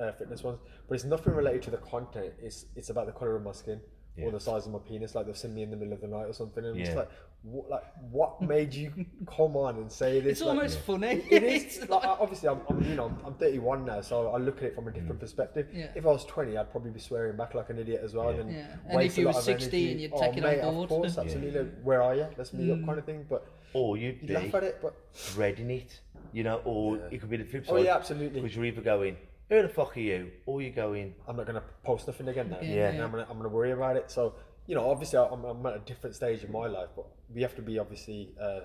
uh, 0.00 0.12
fitness 0.12 0.42
ones, 0.42 0.58
but 0.88 0.94
it's 0.94 1.04
nothing 1.04 1.34
related 1.34 1.62
to 1.62 1.70
the 1.70 1.78
content. 1.78 2.32
It's 2.42 2.66
it's 2.76 2.90
about 2.90 3.06
the 3.06 3.12
color 3.12 3.36
of 3.36 3.42
my 3.42 3.52
skin. 3.52 3.80
Yeah. 4.16 4.26
Or 4.26 4.30
the 4.30 4.38
size 4.38 4.64
of 4.64 4.70
my 4.70 4.78
penis, 4.78 5.16
like 5.16 5.26
they've 5.26 5.36
seen 5.36 5.56
me 5.56 5.64
in 5.64 5.70
the 5.72 5.76
middle 5.76 5.92
of 5.92 6.00
the 6.00 6.06
night 6.06 6.26
or 6.26 6.32
something, 6.32 6.62
and 6.64 6.74
I'm 6.74 6.78
Yeah. 6.78 6.84
just 6.84 6.96
like, 6.96 7.08
what, 7.42 7.68
like, 7.68 7.82
what 8.12 8.40
made 8.40 8.72
you 8.72 8.92
come 9.26 9.56
on 9.56 9.74
and 9.74 9.90
say 9.90 10.20
this? 10.20 10.34
it's 10.34 10.40
Like, 10.42 10.50
almost 10.50 10.78
funny 10.82 11.26
it 11.32 11.42
is 11.42 11.80
like 11.88 12.04
obviously 12.04 12.48
I'm, 12.48 12.60
I'm 12.70 12.80
you 12.88 12.94
know 12.94 13.06
I'm, 13.06 13.18
I'm 13.26 13.34
31 13.34 13.84
now, 13.84 14.00
so 14.02 14.28
I 14.28 14.38
look 14.38 14.58
at 14.58 14.62
it 14.66 14.76
from 14.76 14.86
a 14.86 14.92
different 14.92 15.18
perspective. 15.18 15.66
Yeah. 15.74 15.88
If 15.96 16.04
I 16.06 16.10
was 16.10 16.24
20, 16.26 16.56
I'd 16.56 16.70
probably 16.70 16.92
be 16.92 17.00
swearing 17.00 17.36
back 17.36 17.54
like 17.54 17.70
an 17.70 17.78
idiot 17.80 18.02
as 18.04 18.14
well. 18.14 18.30
Yeah. 18.30 18.36
Then 18.36 18.48
Yeah. 18.54 18.66
And 18.88 19.02
if 19.02 19.18
you 19.18 19.26
were 19.26 19.32
16, 19.32 19.84
energy. 19.88 20.02
you'd 20.02 20.12
oh, 20.14 20.20
take 20.20 20.36
it 20.36 20.44
on 20.44 20.50
mate, 20.52 20.62
board. 20.62 20.84
Of 20.84 20.88
course, 20.90 21.18
absolutely. 21.24 21.62
Where 21.82 22.00
are 22.00 22.14
you? 22.14 22.28
Let's 22.38 22.52
meet 22.52 22.70
up, 22.70 22.86
kind 22.86 23.00
of 23.00 23.04
thing. 23.04 23.26
But 23.28 23.44
or 23.74 23.96
you'd 23.96 24.22
you 24.22 24.28
be 24.28 24.34
laugh 24.34 24.54
at 24.54 24.64
it, 24.64 24.78
but 24.80 24.94
dreading 25.34 25.70
it, 25.70 26.00
you 26.32 26.42
know, 26.42 26.60
or 26.64 26.96
it 27.10 27.20
could 27.20 27.30
be 27.30 27.36
the 27.36 27.44
flip 27.44 27.66
side. 27.66 27.74
oh 27.74 27.82
yeah, 27.82 27.94
absolutely. 27.96 28.40
Because 28.40 28.56
you're 28.56 28.64
either 28.64 28.80
going, 28.80 29.16
who 29.48 29.62
the 29.62 29.68
fuck 29.68 29.96
are 29.96 30.00
you? 30.00 30.30
Or 30.46 30.62
you're 30.62 30.72
going, 30.72 31.14
I'm 31.28 31.36
not 31.36 31.46
gonna 31.46 31.62
post 31.82 32.06
nothing 32.06 32.28
again 32.28 32.50
now. 32.50 32.58
Yeah, 32.62 32.88
And 32.88 33.02
I'm 33.02 33.10
gonna 33.10 33.26
I'm 33.28 33.36
gonna 33.36 33.48
worry 33.48 33.72
about 33.72 33.96
it. 33.96 34.10
So 34.10 34.34
you 34.66 34.74
know, 34.74 34.90
obviously 34.90 35.18
I'm, 35.18 35.44
I'm 35.44 35.66
at 35.66 35.76
a 35.76 35.80
different 35.80 36.16
stage 36.16 36.42
in 36.42 36.50
my 36.50 36.66
life, 36.66 36.88
but 36.96 37.06
we 37.34 37.42
have 37.42 37.54
to 37.56 37.62
be 37.62 37.78
obviously 37.78 38.34
uh, 38.40 38.60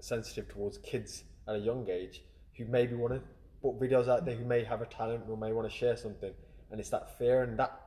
sensitive 0.00 0.48
towards 0.48 0.78
kids 0.78 1.24
at 1.46 1.54
a 1.54 1.58
young 1.58 1.88
age 1.88 2.24
who 2.56 2.64
maybe 2.64 2.94
want 2.94 3.14
to 3.14 3.20
put 3.62 3.78
videos 3.78 4.08
out 4.08 4.24
there 4.24 4.34
who 4.34 4.44
may 4.44 4.64
have 4.64 4.82
a 4.82 4.86
talent 4.86 5.22
or 5.28 5.36
may 5.36 5.52
want 5.52 5.70
to 5.70 5.74
share 5.74 5.96
something, 5.96 6.32
and 6.70 6.80
it's 6.80 6.90
that 6.90 7.16
fear 7.18 7.42
and 7.42 7.58
that 7.58 7.80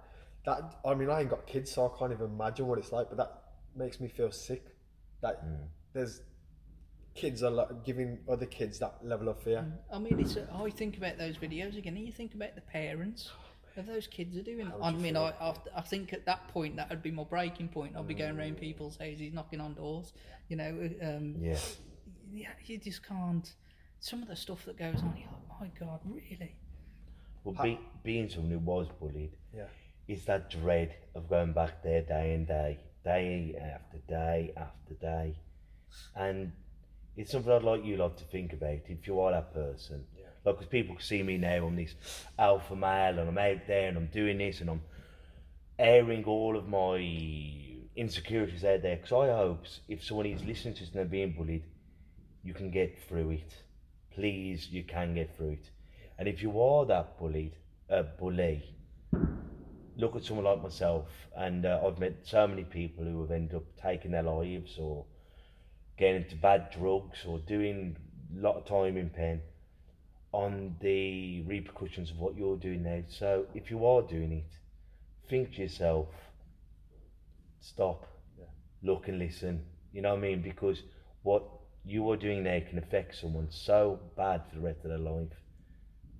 that 0.45 0.75
I 0.85 0.93
mean 0.93 1.09
I 1.09 1.21
ain't 1.21 1.29
got 1.29 1.45
kids, 1.45 1.71
so 1.71 1.85
I 1.93 1.97
can't 1.99 2.11
even 2.11 2.27
imagine 2.27 2.67
what 2.67 2.77
it's 2.79 2.91
like, 2.91 3.09
but 3.09 3.17
that 3.17 3.41
makes 3.75 3.99
me 3.99 4.07
feel 4.07 4.31
sick. 4.31 4.65
That 5.21 5.43
there's 5.93 6.21
kids 7.15 7.43
are 7.43 7.51
like 7.51 7.83
giving 7.83 8.19
other 8.29 8.45
kids 8.45 8.79
that 8.79 8.97
level 9.03 9.29
of 9.29 9.39
fear. 9.39 9.59
Mm. 9.59 9.73
I 9.91 9.99
mean, 9.99 10.19
it's. 10.19 10.35
A, 10.35 10.47
I 10.53 10.69
think 10.69 10.97
about 10.97 11.17
those 11.17 11.37
videos 11.37 11.77
again, 11.77 11.95
and 11.95 12.05
you 12.05 12.11
think 12.11 12.33
about 12.33 12.55
the 12.55 12.61
parents 12.61 13.31
of 13.77 13.87
those 13.87 14.07
kids 14.07 14.37
are 14.37 14.43
doing. 14.43 14.71
I 14.81 14.91
mean, 14.91 15.17
I, 15.17 15.33
I, 15.39 15.55
I 15.75 15.81
think 15.81 16.13
at 16.13 16.25
that 16.25 16.47
point 16.49 16.75
that 16.77 16.89
would 16.89 17.03
be 17.03 17.11
my 17.11 17.23
breaking 17.23 17.69
point. 17.69 17.95
I'd 17.97 18.07
be 18.07 18.13
going 18.13 18.37
around 18.37 18.57
mm. 18.57 18.59
people's 18.59 18.97
houses, 18.97 19.33
knocking 19.33 19.61
on 19.61 19.73
doors. 19.75 20.13
You 20.49 20.57
know, 20.57 20.89
uh, 21.01 21.05
um, 21.05 21.35
yeah. 21.39 21.57
yeah, 22.31 22.49
you 22.65 22.77
just 22.77 23.05
can't. 23.07 23.51
Some 23.99 24.21
of 24.21 24.27
the 24.27 24.35
stuff 24.35 24.65
that 24.65 24.77
goes 24.77 24.97
on, 24.97 25.15
you're 25.15 25.29
like, 25.31 25.71
my 25.79 25.85
God, 25.85 26.01
really? 26.05 26.55
Well, 27.43 27.55
be, 27.63 27.79
being 28.03 28.29
someone 28.29 28.51
who 28.51 28.59
was 28.59 28.87
bullied, 28.99 29.31
Yeah. 29.55 29.67
it's 30.09 30.25
that 30.25 30.49
dread 30.49 30.93
of 31.15 31.29
going 31.29 31.53
back 31.53 31.83
there 31.83 32.01
day 32.01 32.33
and 32.33 32.45
day, 32.45 32.79
day 33.05 33.55
after 33.61 33.97
day 34.09 34.53
after 34.57 34.93
day. 34.95 35.35
And 36.15 36.51
it's 37.15 37.31
something 37.31 37.51
I'd 37.51 37.63
like 37.63 37.85
you 37.85 37.97
lot 37.97 38.17
to 38.17 38.23
think 38.25 38.53
about 38.53 38.79
if 38.87 39.05
you 39.07 39.19
are 39.19 39.31
that 39.31 39.53
person. 39.53 40.05
Yeah. 40.17 40.25
Like, 40.45 40.55
because 40.55 40.69
people 40.69 40.95
see 40.99 41.23
me 41.23 41.37
now, 41.37 41.67
I'm 41.67 41.75
this 41.75 41.95
alpha 42.37 42.75
male 42.75 43.19
and 43.19 43.29
I'm 43.29 43.37
out 43.37 43.67
there 43.67 43.87
and 43.89 43.97
I'm 43.97 44.07
doing 44.07 44.39
this 44.39 44.61
and 44.61 44.69
I'm 44.69 44.81
airing 45.77 46.23
all 46.25 46.57
of 46.57 46.67
my 46.67 46.97
insecurities 47.95 48.63
out 48.63 48.81
there. 48.81 48.95
Because 48.95 49.11
I 49.11 49.33
hope 49.33 49.65
if 49.87 50.03
someone 50.03 50.25
is 50.25 50.43
listening 50.43 50.73
to 50.75 50.79
this 50.81 50.89
and 50.89 50.97
they're 50.97 51.05
being 51.05 51.33
bullied, 51.33 51.63
you 52.43 52.53
can 52.53 52.71
get 52.71 52.97
through 53.07 53.31
it. 53.31 53.53
Please, 54.13 54.69
you 54.69 54.83
can 54.83 55.13
get 55.13 55.35
through 55.37 55.51
it. 55.51 55.69
And 56.17 56.27
if 56.27 56.41
you 56.41 56.59
are 56.59 56.85
that 56.87 57.17
bullied, 57.19 57.55
uh, 57.89 58.03
bully, 58.19 58.63
look 59.97 60.15
at 60.15 60.23
someone 60.23 60.45
like 60.45 60.61
myself, 60.61 61.07
and 61.35 61.65
uh, 61.65 61.79
I've 61.85 61.99
met 61.99 62.17
so 62.23 62.47
many 62.47 62.63
people 62.63 63.03
who 63.05 63.21
have 63.21 63.31
ended 63.31 63.55
up 63.55 63.63
taking 63.81 64.11
their 64.11 64.23
lives 64.23 64.77
or 64.79 65.05
getting 65.97 66.23
into 66.23 66.35
bad 66.35 66.69
drugs 66.71 67.25
or 67.25 67.39
doing 67.39 67.95
a 68.35 68.41
lot 68.41 68.55
of 68.57 68.65
time 68.65 68.97
in 68.97 69.09
pen 69.09 69.41
on 70.31 70.75
the 70.81 71.41
repercussions 71.43 72.09
of 72.11 72.17
what 72.17 72.35
you're 72.35 72.57
doing 72.57 72.83
now. 72.83 73.01
So 73.07 73.45
if 73.53 73.69
you 73.69 73.85
are 73.85 74.01
doing 74.01 74.31
it, 74.31 74.57
think 75.29 75.53
to 75.53 75.61
yourself, 75.61 76.07
stop, 77.59 78.05
Yeah. 78.37 78.45
look 78.81 79.07
and 79.07 79.19
listen. 79.19 79.65
You 79.91 80.01
know 80.01 80.09
what 80.11 80.19
I 80.19 80.21
mean? 80.21 80.41
Because 80.41 80.83
what 81.21 81.43
you 81.85 82.09
are 82.11 82.17
doing 82.17 82.43
now 82.43 82.59
can 82.59 82.77
affect 82.79 83.15
someone 83.15 83.51
so 83.51 83.99
bad 84.15 84.41
for 84.47 84.55
the 84.55 84.61
rest 84.61 84.83
of 84.83 84.89
their 84.89 84.97
life. 84.97 85.31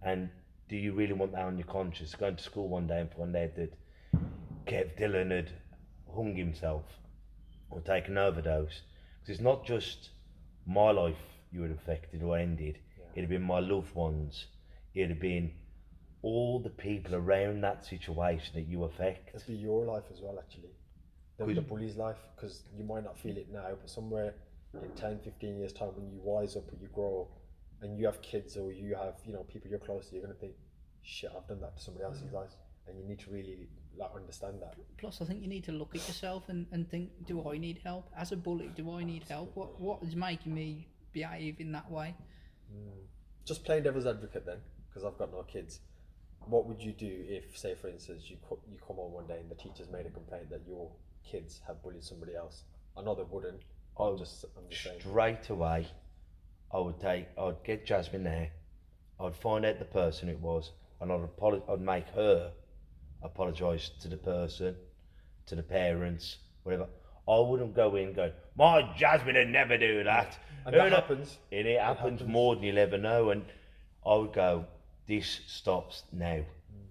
And 0.01 0.29
do 0.69 0.75
you 0.75 0.93
really 0.93 1.13
want 1.13 1.31
that 1.33 1.45
on 1.45 1.57
your 1.57 1.67
conscience? 1.67 2.15
Going 2.15 2.35
to 2.35 2.43
school 2.43 2.67
one 2.69 2.87
day 2.87 2.99
and 3.01 3.11
find 3.11 3.35
out 3.35 3.55
that 3.55 3.73
Kev 4.65 4.95
Dillon 4.97 5.31
had 5.31 5.51
hung 6.13 6.35
himself 6.35 6.83
or 7.69 7.81
taken 7.81 8.17
an 8.17 8.25
overdose. 8.25 8.81
Because 9.23 9.37
it's 9.37 9.43
not 9.43 9.65
just 9.65 10.09
my 10.65 10.91
life 10.91 11.15
you 11.49 11.61
would 11.61 11.69
have 11.69 11.79
affected 11.79 12.21
or 12.21 12.37
ended, 12.37 12.79
it'd 13.13 13.23
have 13.23 13.29
been 13.29 13.41
my 13.41 13.59
loved 13.59 13.95
ones, 13.95 14.47
it'd 14.93 15.11
have 15.11 15.21
been 15.21 15.53
all 16.23 16.59
the 16.59 16.69
people 16.69 17.15
around 17.15 17.61
that 17.61 17.85
situation 17.85 18.51
that 18.55 18.67
you 18.67 18.83
affect. 18.83 19.33
It'll 19.33 19.47
be 19.47 19.53
your 19.53 19.85
life 19.85 20.03
as 20.11 20.19
well, 20.21 20.37
actually. 20.39 20.71
Than 21.37 21.55
the 21.55 21.61
bully's 21.61 21.95
life, 21.95 22.17
because 22.35 22.63
you 22.77 22.83
might 22.83 23.05
not 23.05 23.17
feel 23.17 23.37
it 23.37 23.47
now, 23.49 23.69
but 23.79 23.89
somewhere 23.89 24.33
in 24.73 24.91
10, 24.91 25.19
15 25.19 25.57
years' 25.57 25.71
time, 25.71 25.89
when 25.95 26.11
you 26.11 26.19
wise 26.21 26.57
up 26.57 26.69
or 26.69 26.75
you 26.81 26.89
grow, 26.93 27.29
and 27.81 27.97
you 27.97 28.05
have 28.05 28.21
kids 28.21 28.57
or 28.57 28.73
you 28.73 28.93
have, 28.95 29.15
you 29.25 29.31
know, 29.31 29.43
people 29.43 29.69
you're 29.69 29.79
close 29.79 30.07
to, 30.09 30.15
you're 30.15 30.23
gonna 30.23 30.33
think, 30.35 30.53
shit, 31.01 31.31
I've 31.35 31.47
done 31.47 31.61
that 31.61 31.77
to 31.77 31.83
somebody 31.83 32.03
else's 32.03 32.23
mm. 32.23 32.33
life, 32.33 32.51
and 32.87 32.99
you 32.99 33.07
need 33.07 33.19
to 33.19 33.31
really 33.31 33.69
like 33.97 34.09
understand 34.15 34.61
that. 34.61 34.75
Plus, 34.97 35.21
I 35.21 35.25
think 35.25 35.41
you 35.41 35.47
need 35.47 35.63
to 35.65 35.71
look 35.71 35.95
at 35.95 36.07
yourself 36.07 36.43
and, 36.49 36.65
and 36.71 36.89
think, 36.89 37.09
do 37.27 37.47
I 37.49 37.57
need 37.57 37.79
help? 37.83 38.09
As 38.17 38.31
a 38.31 38.37
bully, 38.37 38.71
do 38.75 38.91
I 38.91 39.03
need 39.03 39.23
help? 39.29 39.55
What 39.55 39.79
What 39.79 40.03
is 40.03 40.15
making 40.15 40.53
me 40.53 40.87
behave 41.11 41.59
in 41.59 41.71
that 41.73 41.89
way? 41.91 42.15
Hmm. 42.71 42.99
Just 43.45 43.63
playing 43.65 43.83
devil's 43.83 44.05
advocate 44.05 44.45
then, 44.45 44.59
because 44.89 45.03
I've 45.03 45.17
got 45.17 45.31
no 45.31 45.43
kids. 45.43 45.79
What 46.45 46.65
would 46.67 46.81
you 46.81 46.91
do 46.91 47.25
if, 47.27 47.57
say, 47.57 47.75
for 47.75 47.87
instance, 47.87 48.29
you 48.29 48.37
co- 48.47 48.59
you 48.69 48.77
come 48.85 48.99
on 48.99 49.11
one 49.11 49.27
day 49.27 49.39
and 49.39 49.49
the 49.49 49.55
teacher's 49.55 49.89
made 49.89 50.05
a 50.05 50.09
complaint 50.09 50.49
that 50.49 50.61
your 50.67 50.91
kids 51.29 51.61
have 51.67 51.81
bullied 51.83 52.03
somebody 52.03 52.35
else? 52.35 52.63
I 52.97 53.01
know 53.01 53.15
they 53.15 53.23
wouldn't. 53.23 53.61
I 53.97 54.03
I'm 54.03 54.11
would 54.11 54.19
just, 54.19 54.43
I'm 54.57 54.69
just 54.69 54.83
saying. 54.83 54.99
straight 54.99 55.49
away, 55.49 55.87
I 56.73 56.79
would 56.79 56.99
take, 56.99 57.27
I'd 57.37 57.63
get 57.63 57.85
Jasmine 57.85 58.23
there, 58.23 58.49
I'd 59.19 59.35
find 59.35 59.65
out 59.65 59.79
the 59.79 59.85
person 59.85 60.27
it 60.29 60.39
was, 60.39 60.71
and 60.99 61.11
I'd 61.11 61.21
apologize. 61.21 61.67
I'd 61.69 61.81
make 61.81 62.07
her 62.09 62.51
apologise 63.23 63.89
to 64.01 64.07
the 64.07 64.17
person, 64.17 64.75
to 65.47 65.55
the 65.55 65.63
parents, 65.63 66.37
whatever. 66.63 66.87
I 67.27 67.39
wouldn't 67.39 67.75
go 67.75 67.95
in 67.95 68.13
going, 68.13 68.33
my 68.55 68.93
Jasmine 68.97 69.35
would 69.35 69.47
never 69.47 69.77
do 69.77 70.03
that. 70.03 70.37
And 70.65 70.75
that 70.75 70.91
happens. 70.91 71.37
And 71.51 71.67
it 71.67 71.79
happens, 71.79 72.19
happens. 72.19 72.29
more 72.29 72.55
than 72.55 72.63
you'll 72.63 72.77
ever 72.77 72.97
know. 72.97 73.29
And 73.29 73.45
I 74.05 74.15
would 74.15 74.33
go, 74.33 74.65
this 75.07 75.41
stops 75.47 76.03
now. 76.11 76.37
Mm. 76.37 76.45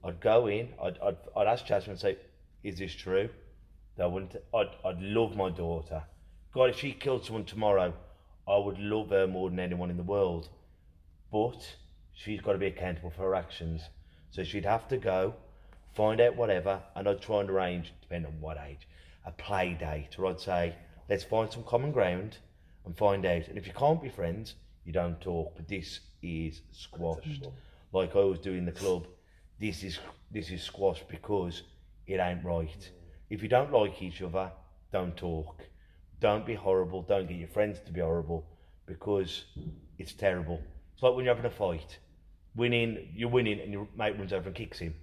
I'd 0.05 0.21
go 0.21 0.47
in, 0.47 0.68
I'd, 0.83 0.99
I'd, 0.99 1.16
I'd 1.37 1.47
ask 1.47 1.66
Jasmine 1.66 1.92
and 1.92 2.01
say, 2.01 2.16
is 2.62 2.79
this 2.79 2.95
true? 2.95 3.29
That 3.97 4.11
wouldn't. 4.11 4.37
I'd, 4.55 4.71
I'd 4.85 5.01
love 5.01 5.37
my 5.37 5.51
daughter. 5.51 6.03
God, 6.55 6.71
if 6.71 6.79
she 6.79 6.92
killed 6.92 7.25
someone 7.25 7.45
tomorrow, 7.45 7.92
I 8.49 8.57
would 8.57 8.79
love 8.79 9.11
her 9.11 9.27
more 9.27 9.51
than 9.51 9.61
anyone 9.61 9.90
in 9.90 9.97
the 9.97 10.03
world. 10.03 10.49
But 11.31 11.77
she's 12.12 12.40
got 12.40 12.53
to 12.53 12.59
be 12.59 12.66
accountable 12.66 13.11
for 13.11 13.23
her 13.23 13.35
actions. 13.35 13.83
So 14.31 14.45
she'd 14.45 14.64
have 14.64 14.88
to 14.88 14.97
go, 14.97 15.35
find 15.95 16.21
out 16.21 16.37
whatever, 16.37 16.81
and 16.95 17.09
I'd 17.09 17.21
try 17.21 17.41
and 17.41 17.51
arrange, 17.51 17.93
depending 18.01 18.33
on 18.33 18.41
what 18.41 18.59
age, 18.67 18.89
a 19.25 19.33
play 19.33 19.77
date. 19.79 20.19
Or 20.19 20.27
I'd 20.27 20.41
say, 20.41 20.75
let's 21.09 21.25
find 21.25 21.51
some 21.51 21.65
common 21.65 21.93
ground 21.93 22.39
and 22.85 22.97
find 22.97 23.25
out. 23.25 23.49
And 23.49 23.59
if 23.59 23.67
you 23.67 23.73
can't 23.73 24.03
be 24.03 24.09
friends, 24.09 24.55
you 24.85 24.93
don't 24.93 25.21
talk. 25.21 25.55
But 25.57 25.69
this 25.69 26.01
is 26.23 26.63
squashed. 26.73 27.47
Like 27.93 28.17
I 28.17 28.21
was 28.21 28.39
doing 28.39 28.65
the 28.65 28.73
club, 28.73 29.07
this 29.61 29.83
is 29.83 29.99
this 30.31 30.51
is 30.51 30.63
squashed 30.63 31.09
because 31.09 31.63
it 32.07 32.19
ain't 32.19 32.45
right. 32.45 32.91
If 33.31 33.43
you 33.43 33.49
don't 33.49 33.73
like 33.73 34.03
each 34.03 34.23
other, 34.23 34.51
don't 34.93 35.17
talk. 35.17 35.63
Don't 36.21 36.47
be 36.47 36.55
horrible. 36.55 37.03
Don't 37.03 37.29
get 37.29 37.37
your 37.37 37.49
friends 37.49 37.81
to 37.87 37.93
be 37.93 38.01
horrible 38.01 38.47
because 38.87 39.45
it's 39.99 40.13
terrible. 40.13 40.61
It's 40.95 41.03
like 41.03 41.15
when 41.15 41.25
you're 41.25 41.35
having 41.35 41.51
a 41.51 41.55
fight. 41.55 41.99
Winning, 42.55 43.09
you're 43.15 43.31
winning, 43.31 43.61
and 43.61 43.73
your 43.73 43.89
mate 43.97 44.19
runs 44.19 44.33
over 44.33 44.49
and 44.49 44.55
kicks 44.55 44.79
him. 44.79 44.95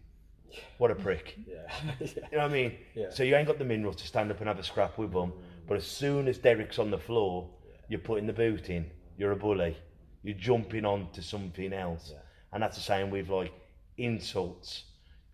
What 0.78 0.92
a 0.92 0.96
prick. 0.96 1.38
Yeah. 1.48 1.72
You 2.00 2.38
know 2.38 2.44
what 2.44 2.52
I 2.52 2.54
mean? 2.54 2.78
Yeah. 2.96 3.10
So 3.12 3.24
you 3.24 3.36
ain't 3.36 3.48
got 3.48 3.60
the 3.60 3.66
minerals 3.66 3.98
to 3.98 4.08
stand 4.08 4.32
up 4.32 4.40
and 4.40 4.48
have 4.48 4.60
a 4.60 4.64
scrap 4.64 4.98
with 4.98 5.12
them. 5.14 5.34
But 5.68 5.78
as 5.78 5.86
soon 5.86 6.28
as 6.28 6.38
Derek's 6.38 6.80
on 6.80 6.92
the 6.92 6.98
floor, 6.98 7.50
you're 7.88 8.00
putting 8.00 8.28
the 8.28 8.34
boot 8.34 8.70
in. 8.70 8.90
You're 9.18 9.32
a 9.32 9.36
bully. 9.36 9.78
You're 10.24 10.38
jumping 10.38 10.86
on 10.86 11.10
to 11.14 11.22
something 11.22 11.74
else. 11.74 12.14
And 12.52 12.64
that's 12.64 12.78
the 12.78 12.84
same 12.84 13.10
with 13.10 13.30
like 13.30 13.54
insults. 13.98 14.84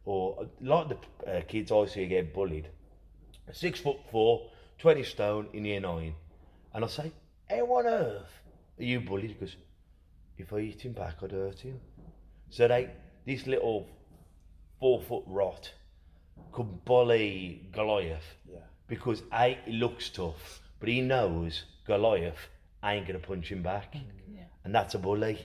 Or 0.06 0.48
a 0.62 0.64
lot 0.64 0.92
of 0.92 0.98
the 1.24 1.38
uh, 1.38 1.42
kids 1.42 1.72
I 1.72 1.86
see 1.86 2.06
get 2.08 2.34
bullied. 2.34 2.70
Six 3.52 3.80
foot 3.80 3.98
four, 4.12 4.50
20 4.80 5.04
stone 5.04 5.48
in 5.54 5.66
year 5.66 5.80
nine. 5.80 6.16
And 6.74 6.84
I 6.84 6.88
say, 6.88 7.12
how 7.50 7.66
on 7.66 7.86
earth 7.88 8.42
are 8.80 8.84
you 8.84 9.00
bullied? 9.02 9.40
Because 9.40 9.56
if 10.38 10.52
I 10.52 10.62
hit 10.62 10.82
him 10.82 10.94
back, 10.94 11.18
I'd 11.24 11.32
hurt 11.32 11.60
him. 11.60 11.80
So 12.50 12.68
they, 12.68 12.90
this 13.26 13.48
little 13.48 13.88
four 14.86 15.02
foot 15.02 15.24
rot 15.26 15.72
could 16.52 16.86
bully 16.86 17.68
Goliath 17.72 18.36
Yeah. 18.48 18.60
because 18.88 19.24
A, 19.34 19.58
he 19.66 19.72
looks 19.72 20.12
tough, 20.12 20.62
but 20.80 20.88
he 20.90 21.02
knows 21.02 21.64
Goliath 21.88 22.50
ain't 22.84 23.08
gonna 23.08 23.18
punch 23.18 23.52
him 23.52 23.64
back, 23.64 23.96
Yeah. 24.32 24.44
and 24.64 24.76
that's 24.76 24.94
a 24.94 25.00
bully. 25.00 25.40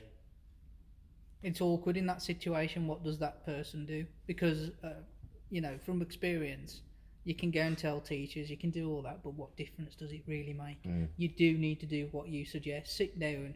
It's 1.43 1.63
awkward 1.63 1.97
in 1.97 2.05
that 2.05 2.21
situation. 2.21 2.87
What 2.87 3.03
does 3.03 3.19
that 3.21 3.47
person 3.47 3.87
do? 3.87 4.05
Because, 4.27 4.73
uh, 4.85 5.01
you 5.49 5.63
know, 5.63 5.79
from 5.87 6.03
experience, 6.03 6.83
you 7.25 7.35
can 7.35 7.51
go 7.51 7.63
and 7.63 7.79
tell 7.79 7.99
teachers, 7.99 8.51
you 8.51 8.59
can 8.59 8.69
do 8.69 8.91
all 8.91 9.01
that, 9.09 9.23
but 9.23 9.33
what 9.33 9.57
difference 9.57 9.95
does 9.95 10.13
it 10.13 10.23
really 10.27 10.53
make? 10.53 10.81
You 11.17 11.29
do 11.29 11.57
need 11.57 11.81
to 11.81 11.87
do 11.87 12.09
what 12.13 12.29
you 12.29 12.45
suggest. 12.45 12.95
Sit 12.95 13.19
down 13.19 13.55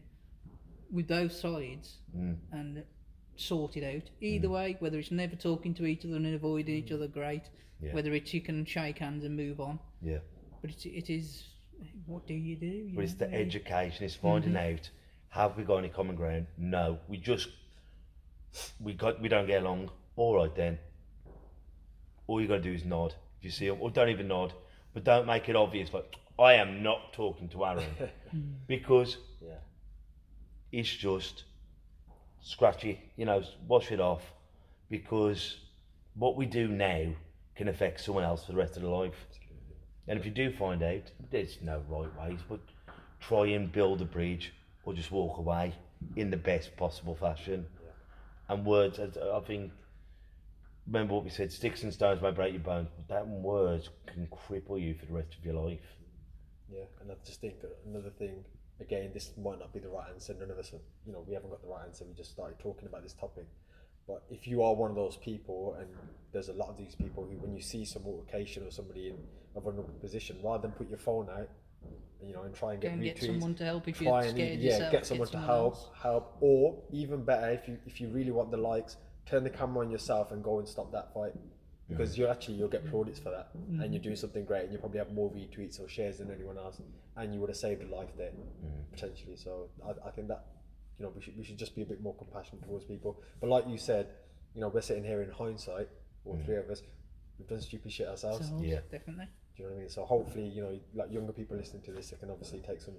with 0.91 1.09
those 1.09 1.39
sides 1.39 1.99
and 2.53 2.85
sort 3.37 3.77
it 3.77 3.85
out. 3.85 4.05
Mm. 4.05 4.23
Either 4.23 4.51
way, 4.51 4.77
whether 4.79 4.99
it's 4.99 5.11
never 5.11 5.37
talking 5.37 5.75
to 5.75 5.87
each 5.87 6.05
other 6.05 6.17
and 6.17 6.35
avoiding 6.35 6.77
each 6.77 6.91
mm. 6.91 6.95
other, 6.95 7.07
great. 7.07 7.43
Yeah. 7.81 7.93
Whether 7.93 8.13
it's 8.15 8.33
you 8.33 8.41
can 8.41 8.65
shake 8.65 8.99
hands 8.99 9.25
and 9.25 9.37
move 9.37 9.61
on. 9.61 9.79
Yeah, 10.01 10.19
But 10.61 10.71
it, 10.71 10.87
it 10.87 11.11
is, 11.11 11.45
what 12.07 12.27
do 12.27 12.35
you 12.35 12.57
do? 12.57 12.67
You 12.67 12.93
but 12.95 13.05
it's 13.05 13.19
know? 13.19 13.27
the 13.27 13.35
education. 13.35 14.05
It's 14.05 14.15
finding 14.15 14.53
mm-hmm. 14.53 14.75
out 14.75 14.91
have 15.35 15.57
we 15.57 15.65
got 15.65 15.79
any 15.79 15.89
common 15.89 16.15
ground? 16.15 16.47
No, 16.57 16.99
we 17.09 17.17
just 17.17 17.49
we 18.81 18.93
got 18.93 19.21
we 19.21 19.29
don't 19.29 19.49
get 19.49 19.63
along. 19.63 19.91
All 20.15 20.37
right 20.37 20.55
then. 20.55 20.79
All 22.29 22.41
you 22.41 22.47
got 22.47 22.57
to 22.57 22.63
do 22.63 22.73
is 22.73 22.85
nod. 22.85 23.15
If 23.39 23.45
you 23.45 23.51
see 23.51 23.67
him, 23.67 23.79
or 23.81 23.91
don't 23.91 24.11
even 24.11 24.29
nod, 24.29 24.53
but 24.93 25.03
don't 25.03 25.27
make 25.27 25.49
it 25.49 25.57
obvious. 25.57 25.93
Like 25.93 26.15
I 26.39 26.55
am 26.55 26.85
not 26.85 27.13
talking 27.13 27.49
to 27.49 27.65
Aren 27.65 27.85
because 28.69 29.17
Yeah. 29.45 29.55
it's 30.71 30.89
just 30.89 31.43
scratchy, 32.45 33.01
you 33.17 33.25
know, 33.25 33.43
wash 33.67 33.91
it 33.91 34.01
off 34.01 34.23
because 34.91 35.57
what 36.15 36.37
we 36.37 36.47
do 36.47 36.69
now 36.69 37.07
can 37.57 37.69
affect 37.69 38.01
someone 38.01 38.23
else 38.23 38.45
for 38.45 38.53
the 38.53 38.59
rest 38.59 38.77
of 38.77 38.83
their 38.83 38.91
life. 38.91 39.27
And 40.07 40.19
if 40.19 40.27
you 40.27 40.31
do 40.31 40.53
find 40.53 40.83
out, 40.83 41.11
there's 41.31 41.59
no 41.63 41.83
right 41.89 42.11
ways, 42.21 42.41
but 42.49 42.61
try 43.21 43.47
and 43.47 43.73
build 43.73 44.03
a 44.03 44.05
bridge 44.05 44.53
or 44.85 44.93
just 44.93 45.11
walk 45.11 45.39
away 45.39 45.75
in 46.17 46.31
the 46.31 46.37
best 46.37 46.77
possible 46.77 47.15
fashion. 47.15 47.67
And 48.51 48.67
words, 48.67 49.01
I 49.01 49.41
think, 49.41 49.73
remember 50.87 51.15
what 51.15 51.25
we 51.25 51.31
said, 51.31 51.51
sticks 51.51 51.83
and 51.83 51.93
stones 51.95 52.21
may 52.21 52.31
break 52.31 52.53
your 52.53 52.61
bones, 52.61 52.91
but 52.95 53.09
that 53.09 53.27
words 53.27 53.89
can 54.07 54.27
cripple 54.27 54.79
you 54.79 54.95
for 54.95 55.07
the 55.07 55.15
rest 55.15 55.35
of 55.39 55.45
your 55.47 55.55
life. 55.55 55.97
Yeah, 56.71 56.85
and 57.01 57.11
I 57.11 57.15
just 57.25 57.41
think 57.41 57.55
another 57.87 58.11
thing, 58.11 58.45
again, 58.81 59.11
this 59.13 59.33
might 59.43 59.59
not 59.59 59.73
be 59.73 59.81
the 59.81 59.89
right 59.89 60.09
answer. 60.13 60.35
None 60.39 60.51
of 60.51 60.59
us, 60.59 60.73
are, 60.73 60.81
you 61.07 61.13
know, 61.13 61.25
we 61.27 61.35
haven't 61.35 61.51
got 61.51 61.63
the 61.63 61.69
right 61.69 61.87
answer. 61.87 62.05
We 62.05 62.15
just 62.15 62.33
started 62.33 62.59
talking 62.59 62.89
about 62.89 63.03
this 63.03 63.15
topic, 63.15 63.47
But 64.07 64.23
if 64.31 64.47
you 64.47 64.63
are 64.63 64.75
one 64.75 64.91
of 64.91 64.97
those 64.97 65.17
people, 65.17 65.77
and 65.79 65.89
there's 66.33 66.49
a 66.49 66.53
lot 66.53 66.69
of 66.69 66.77
these 66.77 66.95
people 66.95 67.25
who, 67.25 67.37
when 67.39 67.55
you 67.55 67.63
see 67.63 67.85
some 67.85 68.05
altercation 68.05 68.67
or 68.67 68.71
somebody 68.71 69.09
in 69.09 69.17
a 69.57 69.61
vulnerable 69.61 69.95
position, 70.01 70.37
rather 70.43 70.63
than 70.63 70.73
put 70.73 70.89
your 70.89 70.99
phone 70.99 71.29
out, 71.31 71.49
you 72.23 72.33
know, 72.33 72.43
and 72.43 72.55
try 72.55 72.73
and 72.73 72.83
get 72.83 72.93
and 72.93 73.03
get 73.03 73.23
someone 73.23 73.55
to 73.55 73.65
help 73.65 73.87
if 73.87 74.01
you're 74.01 74.11
try 74.11 74.25
and 74.25 74.37
scared 74.37 74.59
yeah, 74.59 74.73
yourself, 74.73 74.93
get 74.93 75.07
someone 75.07 75.29
to 75.29 75.39
help, 75.39 75.75
else. 75.75 75.91
help, 76.03 76.37
or 76.41 76.83
even 76.91 77.23
better, 77.23 77.51
if 77.51 77.69
you 77.69 77.79
if 77.87 78.01
you 78.01 78.09
really 78.09 78.31
want 78.31 78.51
the 78.51 78.57
likes, 78.57 78.97
turn 79.27 79.45
the 79.45 79.51
camera 79.51 79.85
on 79.85 79.91
yourself 79.91 80.33
and 80.33 80.43
go 80.43 80.59
and 80.59 80.69
stop 80.69 80.91
that 80.93 81.13
fight. 81.13 81.33
Because 81.89 82.17
you're 82.17 82.31
actually 82.31 82.55
you'll 82.55 82.69
get 82.69 82.89
plaudits 82.91 83.19
for 83.19 83.31
that, 83.31 83.51
and 83.55 83.77
you're 83.79 83.89
mm-hmm. 83.89 84.03
doing 84.03 84.17
something 84.17 84.45
great, 84.45 84.65
and 84.65 84.73
you 84.73 84.79
probably 84.79 84.99
have 84.99 85.13
more 85.13 85.31
retweets 85.31 85.79
or 85.79 85.89
shares 85.89 86.19
than 86.19 86.31
anyone 86.31 86.57
else, 86.57 86.81
and 87.17 87.35
you 87.35 87.41
would 87.41 87.51
have 87.51 87.59
saved 87.59 87.83
a 87.83 87.95
life 87.95 88.09
there 88.17 88.31
potentially. 88.91 89.37
So 89.37 89.69
I, 89.85 90.09
I 90.09 90.11
think 90.11 90.29
that 90.29 90.47
you 90.99 91.05
know 91.05 91.13
we 91.15 91.21
should 91.21 91.37
we 91.37 91.45
should 91.45 91.59
just 91.59 91.77
be 91.77 91.83
a 91.83 91.87
bit 91.87 92.03
more 92.03 92.15
compassionate 92.15 92.65
towards 92.65 92.85
people. 92.85 93.21
But 93.41 93.51
like 93.51 93.69
you 93.69 93.77
said, 93.77 94.09
you 94.55 94.63
know 94.63 94.69
we're 94.69 94.81
sitting 94.81 95.05
here 95.05 95.23
in 95.23 95.31
hindsight, 95.31 95.89
all 96.25 96.41
three 96.45 96.57
mm. 96.57 96.65
of 96.65 96.71
us, 96.71 96.83
we've 97.39 97.49
done 97.49 97.61
stupid 97.61 97.93
shit 97.93 98.09
ourselves. 98.09 98.49
So, 98.49 98.61
Yeah. 98.63 98.81
definitely. 98.91 99.27
Do 99.57 99.63
you 99.63 99.69
know 99.69 99.75
what 99.75 99.77
I 99.77 99.81
mean? 99.81 99.89
So 99.91 100.05
hopefully, 100.05 100.49
you 100.49 100.63
know, 100.63 100.81
like 100.95 101.13
younger 101.13 101.33
people 101.33 101.57
listening 101.57 101.83
to 101.83 101.93
this, 101.93 102.11
they 102.11 102.17
can 102.17 102.31
obviously 102.31 102.61
take 102.61 102.81
some 102.81 102.95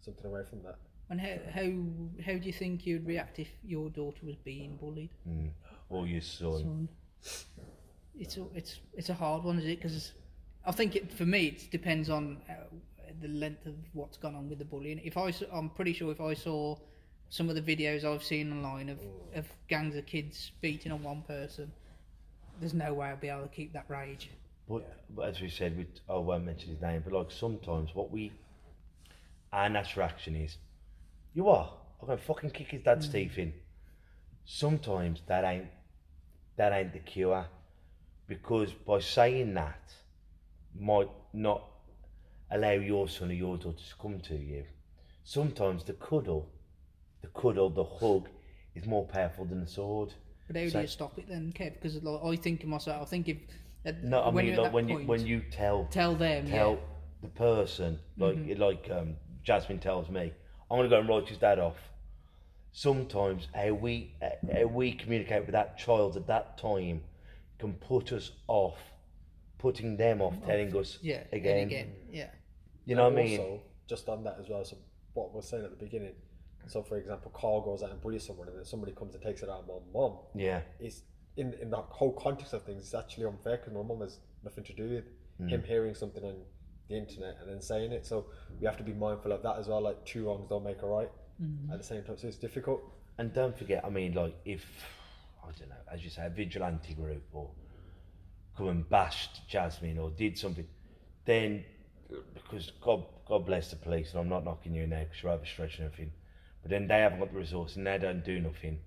something 0.00 0.26
away 0.26 0.44
from 0.44 0.62
that. 0.62 0.78
And 1.10 1.20
how 1.20 1.36
how 1.50 2.24
how 2.24 2.38
do 2.38 2.46
you 2.46 2.52
think 2.52 2.86
you'd 2.86 3.06
react 3.06 3.38
if 3.38 3.48
your 3.64 3.90
daughter 3.90 4.24
was 4.24 4.36
being 4.36 4.76
bullied? 4.76 5.10
Mm. 5.28 5.50
Or 5.88 6.06
your 6.06 6.20
son. 6.20 6.88
So 7.20 7.42
it's 8.18 8.36
a, 8.36 8.44
it's 8.54 8.80
it's 8.94 9.08
a 9.08 9.14
hard 9.14 9.44
one, 9.44 9.58
is 9.58 9.64
it? 9.64 9.80
Because 9.80 10.12
I 10.64 10.72
think 10.72 10.96
it, 10.96 11.12
for 11.12 11.26
me 11.26 11.46
it 11.46 11.70
depends 11.70 12.10
on 12.10 12.38
uh, 12.48 12.54
the 13.20 13.28
length 13.28 13.66
of 13.66 13.74
what's 13.92 14.16
gone 14.16 14.34
on 14.34 14.48
with 14.48 14.58
the 14.58 14.64
bullying. 14.64 15.00
If 15.04 15.16
I 15.16 15.32
I'm 15.52 15.70
pretty 15.70 15.92
sure 15.92 16.10
if 16.12 16.20
I 16.20 16.34
saw 16.34 16.76
some 17.28 17.48
of 17.48 17.54
the 17.54 17.62
videos 17.62 18.04
I've 18.04 18.22
seen 18.22 18.52
online 18.52 18.90
of, 18.90 18.98
of 19.34 19.46
gangs 19.68 19.96
of 19.96 20.04
kids 20.04 20.52
beating 20.60 20.92
on 20.92 21.02
one 21.02 21.22
person, 21.22 21.72
there's 22.60 22.74
no 22.74 22.92
way 22.92 23.08
I'll 23.08 23.16
be 23.16 23.28
able 23.28 23.42
to 23.42 23.48
keep 23.48 23.72
that 23.72 23.86
rage. 23.88 24.30
But, 24.68 24.86
but 25.10 25.28
as 25.28 25.40
we 25.40 25.48
said, 25.48 25.76
we, 25.76 25.86
I 26.08 26.18
won't 26.18 26.44
mention 26.44 26.70
his 26.70 26.80
name, 26.82 27.02
but 27.02 27.12
like 27.12 27.30
sometimes 27.30 27.94
what 27.94 28.10
we, 28.10 28.32
our 29.52 29.68
natural 29.68 30.06
action 30.06 30.36
is, 30.36 30.58
you 31.34 31.48
are, 31.48 31.72
I'm 32.00 32.06
going 32.06 32.18
to 32.18 32.24
fucking 32.24 32.50
kick 32.50 32.68
his 32.68 32.82
dad's 32.82 33.08
teeth 33.08 33.38
in. 33.38 33.52
Sometimes 34.44 35.22
that 35.26 35.44
ain't, 35.44 35.66
that 36.56 36.72
ain't 36.72 36.92
the 36.92 36.98
cure. 36.98 37.46
Because 38.32 38.72
by 38.72 38.98
saying 39.00 39.52
that, 39.54 39.92
might 40.78 41.10
not 41.34 41.64
allow 42.50 42.72
your 42.72 43.06
son 43.08 43.30
or 43.30 43.34
your 43.34 43.58
daughter 43.58 43.76
to 43.76 43.94
come 44.00 44.20
to 44.20 44.36
you. 44.36 44.64
Sometimes 45.22 45.84
the 45.84 45.92
cuddle, 45.92 46.48
the 47.20 47.28
cuddle, 47.28 47.68
the 47.68 47.84
hug 47.84 48.28
is 48.74 48.86
more 48.86 49.06
powerful 49.06 49.44
than 49.44 49.60
the 49.60 49.66
sword. 49.66 50.14
But 50.46 50.56
how 50.56 50.62
do 50.62 50.70
So- 50.70 50.80
you 50.80 50.86
stop 50.86 51.18
it 51.18 51.28
then, 51.28 51.52
Kev? 51.52 51.74
Because 51.74 52.02
like, 52.02 52.24
I 52.24 52.36
think 52.36 52.60
to 52.60 52.66
myself, 52.66 53.02
I 53.02 53.04
think 53.04 53.28
if 53.28 53.36
at- 53.84 54.02
No, 54.02 54.20
I 54.20 54.28
when 54.30 54.46
mean 54.46 54.56
like 54.56 54.72
when 54.72 54.88
you 54.88 54.98
when 55.00 55.26
you 55.26 55.42
tell 55.50 55.86
tell 55.90 56.14
them, 56.14 56.46
tell 56.48 56.72
yeah, 56.72 56.78
the 57.20 57.28
person 57.28 57.98
like 58.16 58.58
like 58.58 58.88
um, 58.90 59.16
Jasmine 59.44 59.78
tells 59.78 60.08
me, 60.08 60.32
I'm 60.70 60.78
gonna 60.78 60.88
go 60.88 61.00
and 61.00 61.08
write 61.08 61.28
his 61.28 61.38
dad 61.38 61.58
off. 61.58 61.76
Sometimes 62.72 63.48
how 63.54 63.74
we 63.74 64.14
how 64.50 64.66
we 64.66 64.92
communicate 64.92 65.42
with 65.42 65.52
that 65.52 65.76
child 65.76 66.16
at 66.16 66.26
that 66.28 66.56
time 66.56 67.02
can 67.62 67.72
put 67.74 68.12
us 68.18 68.26
off, 68.48 68.78
putting 69.58 69.96
them 69.96 70.20
off, 70.26 70.34
telling 70.46 70.70
us 70.76 70.98
yeah, 71.02 71.22
again. 71.32 71.66
again, 71.68 71.88
yeah. 72.20 72.30
You 72.84 72.94
know 72.96 73.04
what 73.08 73.18
I 73.18 73.22
mean? 73.24 73.40
Also, 73.40 73.60
just 73.92 74.08
on 74.08 74.24
that 74.24 74.36
as 74.40 74.48
well. 74.50 74.64
So 74.64 74.76
what 75.14 75.32
we're 75.34 75.42
saying 75.42 75.64
at 75.64 75.70
the 75.76 75.82
beginning. 75.84 76.14
So 76.66 76.82
for 76.82 76.96
example, 76.96 77.30
Carl 77.40 77.60
goes 77.60 77.82
out 77.82 77.90
and 77.90 78.00
bullies 78.00 78.26
someone, 78.26 78.48
and 78.48 78.56
then 78.58 78.64
somebody 78.64 78.92
comes 78.92 79.14
and 79.14 79.22
takes 79.22 79.42
it 79.42 79.48
out 79.48 79.64
on 79.64 79.66
my 79.68 79.80
mum. 80.00 80.12
Yeah, 80.34 80.60
It's 80.80 81.02
in 81.36 81.54
in 81.62 81.70
the 81.70 81.82
whole 81.98 82.12
context 82.26 82.52
of 82.52 82.62
things. 82.64 82.80
It's 82.84 82.94
actually 82.94 83.26
unfair 83.26 83.56
because 83.58 83.72
my 83.72 83.82
mom 83.82 84.00
has 84.00 84.18
nothing 84.44 84.64
to 84.64 84.74
do 84.82 84.88
with 84.96 85.04
Mm. 85.40 85.48
him 85.48 85.62
hearing 85.72 85.94
something 85.94 86.22
on 86.22 86.36
the 86.88 86.94
internet 87.02 87.34
and 87.40 87.48
then 87.50 87.60
saying 87.62 87.90
it. 87.90 88.04
So 88.04 88.26
we 88.60 88.66
have 88.66 88.76
to 88.76 88.84
be 88.90 88.92
mindful 88.92 89.32
of 89.32 89.42
that 89.46 89.56
as 89.58 89.66
well. 89.68 89.80
Like 89.80 90.04
two 90.04 90.26
wrongs 90.26 90.46
don't 90.50 90.62
make 90.70 90.82
a 90.82 90.86
right. 90.86 91.10
At 91.72 91.78
the 91.78 91.88
same 91.92 92.02
time, 92.04 92.16
so 92.18 92.28
it's 92.28 92.36
difficult. 92.48 92.80
and 93.18 93.32
don't 93.40 93.56
forget. 93.62 93.80
I 93.84 93.90
mean, 93.98 94.12
like 94.22 94.34
if 94.44 94.62
I 95.42 95.50
don't 95.58 95.68
know, 95.68 95.74
as 95.92 96.04
you 96.04 96.10
say, 96.10 96.26
a 96.26 96.30
vigilante 96.30 96.94
group 96.94 97.24
or 97.32 97.50
come 98.56 98.68
and 98.68 98.88
bashed 98.88 99.48
Jasmine 99.48 99.98
or 99.98 100.10
did 100.10 100.38
something, 100.38 100.66
then 101.24 101.64
because 102.34 102.72
God, 102.80 103.04
God 103.26 103.46
bless 103.46 103.70
the 103.70 103.76
police, 103.76 104.10
and 104.12 104.20
I'm 104.20 104.28
not 104.28 104.44
knocking 104.44 104.74
you 104.74 104.82
in 104.82 104.90
there 104.90 105.04
because 105.04 105.22
you're 105.22 105.32
overstretching 105.32 105.86
everything, 105.86 106.12
but 106.62 106.70
then 106.70 106.86
they 106.86 106.98
haven't 106.98 107.20
got 107.20 107.32
the 107.32 107.38
resource 107.38 107.76
and 107.76 107.86
they 107.86 107.98
don't 107.98 108.24
do 108.24 108.40
nothing, 108.40 108.78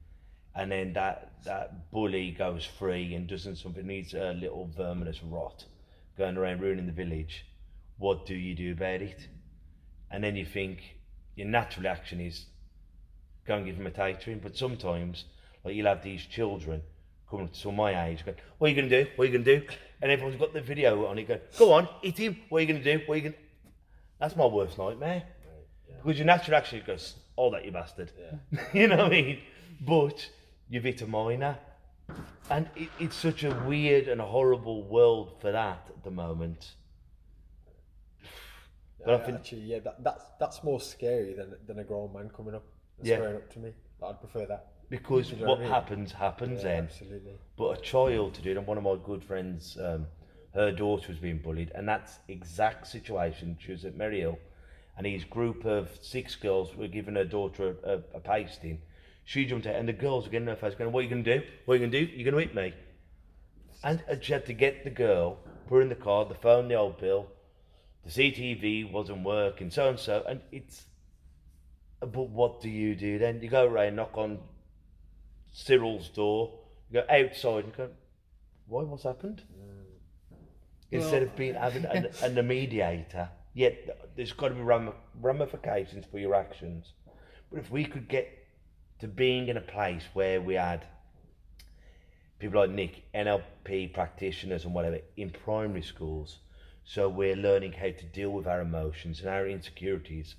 and 0.55 0.71
then 0.71 0.93
that 0.93 1.33
that 1.45 1.91
bully 1.91 2.31
goes 2.31 2.65
free 2.65 3.13
and 3.15 3.27
doesn't 3.27 3.57
something 3.57 3.85
needs 3.85 4.13
a 4.13 4.33
little 4.33 4.69
verminous 4.75 5.21
rot 5.23 5.65
going 6.17 6.37
around 6.37 6.61
ruining 6.61 6.85
the 6.85 6.91
village. 6.91 7.45
What 7.97 8.25
do 8.25 8.35
you 8.35 8.55
do 8.55 8.71
about 8.71 9.01
it? 9.01 9.27
And 10.11 10.23
then 10.23 10.35
you 10.35 10.45
think 10.45 10.97
your 11.35 11.47
natural 11.47 11.87
action 11.87 12.21
is 12.21 12.45
go 13.45 13.55
and 13.55 13.65
give 13.65 13.75
him 13.75 13.87
a 13.87 13.91
tatering, 13.91 14.41
but 14.41 14.57
sometimes 14.57 15.25
like 15.65 15.75
you'll 15.75 15.87
have 15.87 16.03
these 16.03 16.23
children 16.25 16.81
coming 17.29 17.47
up 17.47 17.53
to 17.53 17.71
my 17.71 18.07
age 18.07 18.23
going, 18.23 18.37
What 18.59 18.67
are 18.67 18.69
you 18.69 18.75
gonna 18.75 19.03
do? 19.03 19.09
What 19.15 19.23
are 19.23 19.31
you 19.31 19.37
gonna 19.39 19.59
do? 19.59 19.65
And 20.01 20.11
everyone's 20.11 20.39
got 20.39 20.53
the 20.53 20.61
video 20.61 21.05
on 21.07 21.17
it 21.17 21.27
going, 21.27 21.41
Go 21.57 21.73
on, 21.73 21.89
hit 22.01 22.17
him, 22.17 22.37
what 22.49 22.59
are 22.59 22.61
you 22.61 22.67
gonna 22.67 22.83
do? 22.83 23.01
What 23.05 23.15
are 23.15 23.17
you 23.17 23.23
gonna 23.23 23.35
That's 24.19 24.35
my 24.35 24.45
worst 24.45 24.77
nightmare. 24.77 25.23
Because 26.03 26.19
your 26.19 26.27
natural 26.27 26.57
action 26.57 26.81
goes, 26.85 27.15
Oh 27.37 27.49
that 27.51 27.65
you 27.65 27.71
bastard. 27.71 28.11
you 28.73 28.87
know 28.87 28.97
what 28.97 29.05
I 29.07 29.09
mean? 29.09 29.39
But 29.81 30.29
you've 30.69 30.83
hit 30.83 31.01
a 31.01 31.07
minor. 31.07 31.57
And 32.51 32.69
it, 32.75 32.89
it's 32.99 33.15
such 33.15 33.43
a 33.43 33.51
weird 33.67 34.07
and 34.07 34.21
horrible 34.21 34.83
world 34.83 35.37
for 35.41 35.51
that 35.51 35.87
at 35.89 36.03
the 36.03 36.11
moment. 36.11 36.73
But 39.03 39.09
I 39.09 39.17
Yeah, 39.17 39.25
think- 39.25 39.37
actually, 39.39 39.61
yeah, 39.61 39.79
that, 39.79 40.03
that's 40.03 40.23
that's 40.39 40.63
more 40.63 40.79
scary 40.79 41.33
than 41.33 41.55
than 41.65 41.79
a 41.79 41.83
grown 41.83 42.13
man 42.13 42.29
coming 42.29 42.53
up 42.55 42.63
and 42.99 43.07
Yeah. 43.07 43.15
squaring 43.17 43.35
up 43.37 43.49
to 43.53 43.59
me. 43.59 43.73
I'd 44.03 44.19
prefer 44.19 44.45
that. 44.45 44.67
Because 44.89 45.31
you 45.31 45.37
know 45.37 45.47
what 45.47 45.49
what 45.49 45.57
I 45.59 45.61
mean? 45.63 45.71
happens, 45.71 46.11
happens 46.11 46.63
Yeah, 46.63 46.69
then. 46.69 46.83
absolutely. 46.85 47.39
But 47.57 47.79
a 47.79 47.81
child 47.81 48.33
to 48.35 48.41
do 48.41 48.51
it, 48.51 48.57
and 48.57 48.67
one 48.67 48.77
of 48.77 48.83
my 48.83 48.95
good 49.03 49.23
friends, 49.23 49.77
um, 49.81 50.07
her 50.53 50.71
daughter 50.71 51.07
was 51.09 51.17
being 51.19 51.39
bullied, 51.39 51.71
and 51.75 51.87
that's 51.87 52.19
exact 52.27 52.87
situation. 52.87 53.57
She 53.59 53.71
was 53.71 53.83
at 53.85 53.95
Merry 53.95 54.19
Hill, 54.21 54.39
and 54.97 55.05
his 55.07 55.23
group 55.23 55.65
of 55.65 55.89
six 56.01 56.35
girls 56.35 56.75
were 56.75 56.87
giving 56.87 57.15
her 57.15 57.25
daughter 57.25 57.75
a, 57.83 57.89
a, 57.89 57.95
a 58.15 58.19
pasting. 58.19 58.81
She 59.23 59.45
jumped 59.45 59.65
out, 59.65 59.75
and 59.75 59.87
the 59.89 59.93
girls 59.93 60.25
were 60.25 60.31
getting 60.31 60.47
in 60.47 60.55
her 60.55 60.59
face, 60.59 60.75
going, 60.75 60.91
"What 60.91 60.99
are 60.99 61.03
you 61.03 61.09
going 61.09 61.23
to 61.23 61.39
do? 61.39 61.45
What 61.65 61.73
are 61.73 61.77
you 61.77 61.87
going 61.87 61.91
to 61.91 62.05
do? 62.05 62.11
You're 62.15 62.31
going 62.31 62.47
to 62.47 62.47
hit 62.47 62.55
me?" 62.55 62.73
And, 63.83 64.03
and 64.07 64.23
she 64.23 64.33
had 64.33 64.45
to 64.45 64.53
get 64.53 64.83
the 64.83 64.89
girl, 64.91 65.39
put 65.67 65.75
her 65.75 65.81
in 65.81 65.89
the 65.89 65.95
car, 65.95 66.25
the 66.25 66.35
phone, 66.35 66.67
the 66.67 66.75
old 66.75 66.99
bill, 66.99 67.27
the 68.03 68.09
CTV 68.11 68.91
wasn't 68.91 69.23
working, 69.23 69.71
so 69.71 69.89
and 69.89 69.99
so, 69.99 70.23
and 70.27 70.41
it's. 70.51 70.85
But 72.01 72.29
what 72.29 72.61
do 72.61 72.69
you 72.69 72.95
do 72.95 73.17
then? 73.17 73.41
You 73.41 73.49
go 73.49 73.65
around, 73.65 73.95
knock 73.95 74.17
on 74.17 74.39
Cyril's 75.55 76.09
door, 76.09 76.51
you 76.91 77.01
go 77.01 77.05
outside 77.09 77.63
and 77.63 77.77
go, 77.77 77.89
why, 78.67 78.83
what's 78.83 79.03
happened? 79.03 79.41
Instead 80.91 81.23
of 81.23 81.35
being 81.37 81.55
having 81.55 81.85
an, 81.85 82.09
an, 82.21 82.37
a 82.37 82.43
mediator, 82.43 83.29
yet 83.53 84.11
there's 84.17 84.33
got 84.33 84.49
to 84.49 84.55
be 84.55 84.61
ram- 84.61 84.93
ramifications 85.21 86.05
for 86.11 86.19
your 86.19 86.35
actions. 86.35 86.91
But 87.49 87.59
if 87.59 87.71
we 87.71 87.85
could 87.85 88.09
get 88.09 88.27
to 88.99 89.07
being 89.07 89.47
in 89.47 89.55
a 89.55 89.61
place 89.61 90.03
where 90.13 90.41
we 90.41 90.55
had 90.55 90.85
people 92.37 92.59
like 92.59 92.69
Nick, 92.69 93.03
NLP 93.13 93.93
practitioners 93.93 94.65
and 94.65 94.73
whatever, 94.73 94.99
in 95.15 95.29
primary 95.29 95.83
schools, 95.83 96.39
so 96.83 97.07
we're 97.07 97.35
learning 97.35 97.71
how 97.71 97.91
to 97.91 98.05
deal 98.13 98.29
with 98.29 98.45
our 98.45 98.59
emotions 98.59 99.21
and 99.21 99.29
our 99.29 99.47
insecurities, 99.47 100.35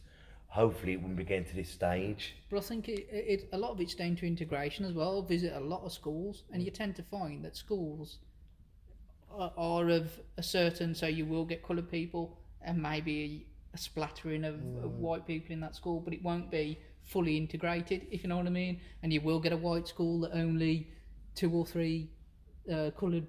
hopefully 0.49 0.93
it 0.93 1.01
wouldn't 1.01 1.17
be 1.17 1.25
getting 1.25 1.45
to 1.45 1.55
this 1.55 1.71
stage. 1.71 2.35
But 2.51 2.59
I 2.59 2.61
think 2.61 2.89
it, 2.89 3.07
it, 3.11 3.49
a 3.53 3.59
lot 3.59 3.73
of 3.73 3.81
it's 3.81 3.95
down 3.95 4.17
to 4.17 4.27
integration 4.27 4.85
as 4.85 4.93
well. 4.93 5.23
Visit 5.23 5.53
a 5.55 5.61
lot 5.61 5.85
of 5.85 5.93
schools, 5.93 6.45
and 6.53 6.63
you 6.63 6.71
tend 6.71 6.97
to 6.97 7.03
find 7.03 7.45
that 7.45 7.57
schools 7.57 8.19
are, 9.31 9.53
are 9.57 9.89
of 9.91 10.11
a 10.37 10.43
certain, 10.43 10.95
so 10.95 11.07
you 11.07 11.27
will 11.27 11.45
get 11.45 11.63
coloured 11.63 11.91
people 11.91 12.39
and 12.63 12.83
maybe 12.83 13.47
a 13.75 13.79
splattering 13.79 14.45
of, 14.45 14.55
of 14.83 14.99
white 14.99 15.27
people 15.27 15.53
in 15.53 15.61
that 15.61 15.75
school, 15.77 16.01
but 16.01 16.15
it 16.15 16.23
won't 16.23 16.51
be 16.51 16.79
fully 17.03 17.37
integrated, 17.37 18.07
if 18.11 18.23
you 18.23 18.29
know 18.29 18.37
what 18.37 18.47
I 18.47 18.51
mean. 18.51 18.81
And 19.03 19.13
you 19.13 19.21
will 19.21 19.39
get 19.39 19.53
a 19.53 19.57
white 19.57 19.87
school 19.87 20.21
that 20.21 20.33
only 20.33 20.89
two 21.35 21.53
or 21.53 21.67
three 21.67 22.11
uh, 22.73 22.91
coloured 22.99 23.27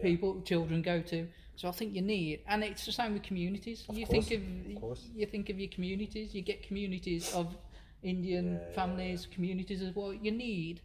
people, 0.00 0.40
children 0.42 0.82
go 0.82 1.00
to. 1.02 1.28
So 1.56 1.68
I 1.68 1.72
think 1.72 1.94
you 1.94 2.02
need, 2.02 2.40
and 2.48 2.64
it's 2.64 2.86
the 2.86 2.92
same 2.92 3.12
with 3.14 3.22
communities. 3.22 3.84
you 3.92 4.06
course, 4.06 4.26
think 4.28 4.42
of 4.42 4.70
of, 4.76 4.80
course. 4.80 5.08
you 5.14 5.26
think 5.26 5.50
of 5.50 5.58
your 5.60 5.68
communities. 5.68 6.34
You 6.34 6.42
get 6.42 6.66
communities 6.66 7.32
of 7.34 7.54
Indian 8.02 8.60
families, 8.74 9.26
communities 9.30 9.82
as 9.82 9.94
well. 9.94 10.12
You 10.12 10.32
need 10.32 10.80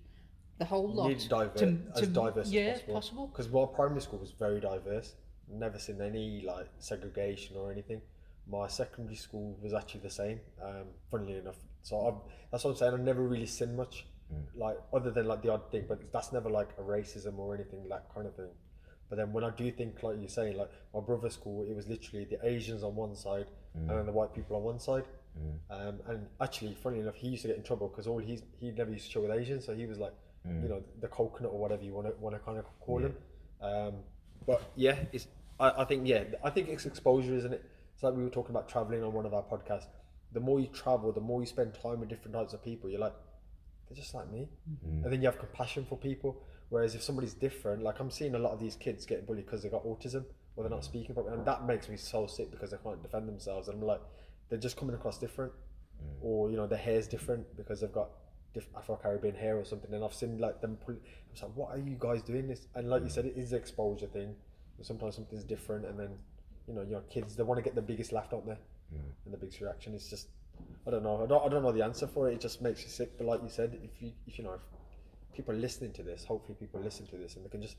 the 0.60 0.66
whole 0.66 0.88
lot 0.94 1.10
You 1.10 1.16
need 1.16 1.30
diver- 1.30 1.58
to, 1.58 1.78
as 1.96 2.02
to- 2.02 2.08
diverse 2.08 2.52
yeah, 2.52 2.62
as 2.62 2.82
possible. 2.82 2.94
possible. 2.94 3.28
Because 3.28 3.50
my 3.50 3.66
primary 3.76 4.02
school 4.02 4.20
was 4.20 4.32
very 4.32 4.60
diverse. 4.60 5.16
Never 5.50 5.80
seen 5.80 6.02
any 6.02 6.42
like 6.46 6.68
segregation 6.80 7.56
or 7.56 7.72
anything. 7.72 8.02
My 8.50 8.68
secondary 8.68 9.16
school 9.16 9.58
was 9.62 9.74
actually 9.74 10.02
the 10.02 10.10
same. 10.10 10.40
Um, 10.64 10.86
funnily 11.10 11.38
enough, 11.38 11.58
so 11.82 12.08
I've, 12.08 12.32
that's 12.52 12.64
what 12.66 12.72
I'm 12.72 12.78
saying. 12.78 12.94
I've 12.94 13.00
never 13.02 13.22
really 13.24 13.46
seen 13.46 13.76
much 13.76 14.06
like 14.56 14.78
other 14.94 15.12
than 15.12 15.26
like 15.28 15.42
the 15.42 15.52
odd 15.54 15.72
thing, 15.72 15.86
but 15.88 16.12
that's 16.12 16.32
never 16.34 16.50
like 16.50 16.70
a 16.78 16.82
racism 16.82 17.38
or 17.40 17.56
anything 17.56 17.88
that 17.90 18.06
kind 18.14 18.28
of 18.28 18.36
thing. 18.36 18.50
But 19.10 19.18
then 19.18 19.32
when 19.32 19.44
I 19.44 19.52
do 19.52 19.72
think 19.72 20.04
like 20.04 20.18
you're 20.20 20.30
saying, 20.30 20.58
like 20.58 20.70
my 20.94 21.00
brother's 21.00 21.34
school, 21.34 21.66
it 21.70 21.76
was 21.76 21.88
literally 21.88 22.26
the 22.26 22.40
Asians 22.46 22.84
on 22.84 22.96
one 22.96 23.16
side 23.16 23.48
and 23.76 23.90
then 23.90 24.06
the 24.06 24.12
white 24.12 24.34
people 24.34 24.56
on 24.58 24.64
one 24.64 24.80
side. 24.80 25.06
Um, 25.70 26.00
and 26.08 26.28
actually, 26.42 26.76
funny 26.82 27.00
enough, 27.00 27.16
he 27.16 27.28
used 27.28 27.44
to 27.44 27.50
get 27.50 27.58
in 27.58 27.64
trouble 27.64 27.88
because 27.90 28.08
all 28.08 28.18
he's 28.18 28.42
he 28.60 28.72
never 28.72 28.92
used 28.92 29.06
to 29.06 29.12
show 29.12 29.22
with 29.22 29.32
Asians, 29.32 29.66
so 29.66 29.76
he 29.76 29.86
was 29.86 30.00
like, 30.00 30.14
you 30.64 30.70
know, 30.70 30.82
the 31.02 31.08
coconut 31.08 31.52
or 31.52 31.60
whatever 31.60 31.84
you 31.84 31.94
want 31.94 32.08
to 32.08 32.14
want 32.20 32.36
to 32.36 32.40
kind 32.40 32.58
of 32.58 32.66
call 32.80 33.00
him. 33.00 33.16
Um, 33.62 33.94
but 34.46 34.72
yeah, 34.76 34.96
it's 35.12 35.28
I, 35.60 35.82
I 35.82 35.86
think 35.86 36.08
yeah, 36.08 36.24
I 36.44 36.50
think 36.50 36.70
it's 36.70 36.86
exposure, 36.86 37.36
isn't 37.36 37.54
it? 37.54 37.64
It's 37.94 38.04
like 38.04 38.14
we 38.14 38.24
were 38.24 38.30
talking 38.30 38.52
about 38.52 38.70
traveling 38.70 39.04
on 39.04 39.14
one 39.14 39.26
of 39.26 39.34
our 39.34 39.44
podcasts. 39.44 39.88
The 40.34 40.40
more 40.40 40.60
you 40.60 40.68
travel, 40.68 41.12
the 41.12 41.22
more 41.22 41.42
you 41.42 41.48
spend 41.48 41.74
time 41.74 42.00
with 42.00 42.10
different 42.10 42.34
types 42.34 42.54
of 42.54 42.64
people. 42.64 42.90
You're 42.90 43.00
like, 43.00 43.16
they're 43.88 43.96
just 43.96 44.14
like 44.14 44.32
me, 44.32 44.50
mm-hmm. 44.70 45.04
and 45.04 45.14
then 45.14 45.22
you 45.22 45.28
have 45.28 45.40
compassion 45.40 45.86
for 45.88 45.98
people. 45.98 46.42
Whereas 46.70 46.96
if 46.96 47.02
somebody's 47.02 47.34
different, 47.34 47.82
like 47.82 48.00
I'm 48.00 48.12
seeing 48.12 48.36
a 48.36 48.40
lot 48.40 48.52
of 48.52 48.60
these 48.60 48.76
kids 48.76 49.06
getting 49.06 49.26
bullied 49.26 49.46
because 49.46 49.64
they 49.64 49.70
got 49.70 49.86
autism 49.86 50.26
or 50.56 50.64
they're 50.64 50.70
not 50.70 50.80
mm-hmm. 50.80 50.86
speaking 50.86 51.16
properly, 51.16 51.38
and 51.38 51.46
that 51.46 51.66
makes 51.66 51.88
me 51.88 51.96
so 51.98 52.28
sick 52.28 52.52
because 52.52 52.72
they 52.72 52.78
can't 52.84 53.02
defend 53.02 53.28
themselves. 53.28 53.68
And 53.68 53.82
I'm 53.82 53.88
like, 53.88 54.02
they're 54.50 54.60
just 54.60 54.76
coming 54.76 54.96
across 54.96 55.18
different, 55.18 55.52
mm. 55.54 56.08
or 56.22 56.50
you 56.50 56.58
know, 56.58 56.68
their 56.68 56.80
hair's 56.80 57.08
different 57.08 57.56
because 57.56 57.82
they've 57.82 57.92
got 57.92 58.10
diff- 58.54 58.68
Afro 58.76 58.98
Caribbean 58.98 59.36
hair 59.36 59.58
or 59.58 59.64
something. 59.64 59.94
And 59.94 60.04
I've 60.04 60.14
seen 60.14 60.40
like 60.40 60.62
them. 60.62 60.78
Pull- 60.86 60.96
I 60.96 61.32
was 61.32 61.42
like, 61.42 61.52
what 61.56 61.70
are 61.72 61.78
you 61.78 61.96
guys 62.00 62.22
doing 62.22 62.48
this? 62.48 62.68
And 62.76 62.90
like 62.90 63.04
you 63.04 63.08
mm. 63.08 63.12
said, 63.12 63.26
it 63.26 63.38
is 63.38 63.54
an 63.54 63.60
exposure 63.60 64.08
thing. 64.08 64.36
Sometimes 64.82 65.16
something's 65.16 65.44
different, 65.44 65.86
and 65.86 66.00
then 66.00 66.10
you 66.68 66.74
know, 66.74 66.82
your 66.82 67.02
kids 67.02 67.36
they 67.36 67.44
want 67.44 67.58
to 67.58 67.64
get 67.64 67.76
the 67.76 67.82
biggest 67.82 68.12
laugh, 68.12 68.30
don't 68.30 68.46
they? 68.46 68.58
Mm. 68.94 69.12
And 69.26 69.34
the 69.34 69.38
biggest 69.38 69.62
reaction 69.62 69.94
is 69.94 70.10
just, 70.10 70.28
I 70.88 70.92
don't 70.92 71.04
know. 71.04 71.24
I 71.24 71.28
don't, 71.28 71.46
I 71.46 71.50
don't 71.50 71.64
know 71.64 71.72
the 71.72 71.84
answer 71.84 72.08
for 72.08 72.30
it. 72.30 72.36
It 72.36 72.42
just 72.42 72.62
makes 72.62 72.84
you 72.84 72.90
sick. 72.90 73.18
But 73.18 73.28
like 73.28 73.44
you 73.44 73.50
said, 73.50 73.78
if 73.84 74.02
you 74.02 74.12
if 74.26 74.38
you 74.38 74.46
know, 74.46 74.54
if 74.54 75.36
people 75.36 75.54
are 75.54 75.58
listening 75.58 75.92
to 75.94 76.04
this, 76.04 76.24
hopefully 76.24 76.56
people 76.60 76.80
listen 76.80 77.06
to 77.08 77.18
this 77.18 77.36
and 77.36 77.44
they 77.44 77.50
can 77.50 77.62
just 77.62 77.78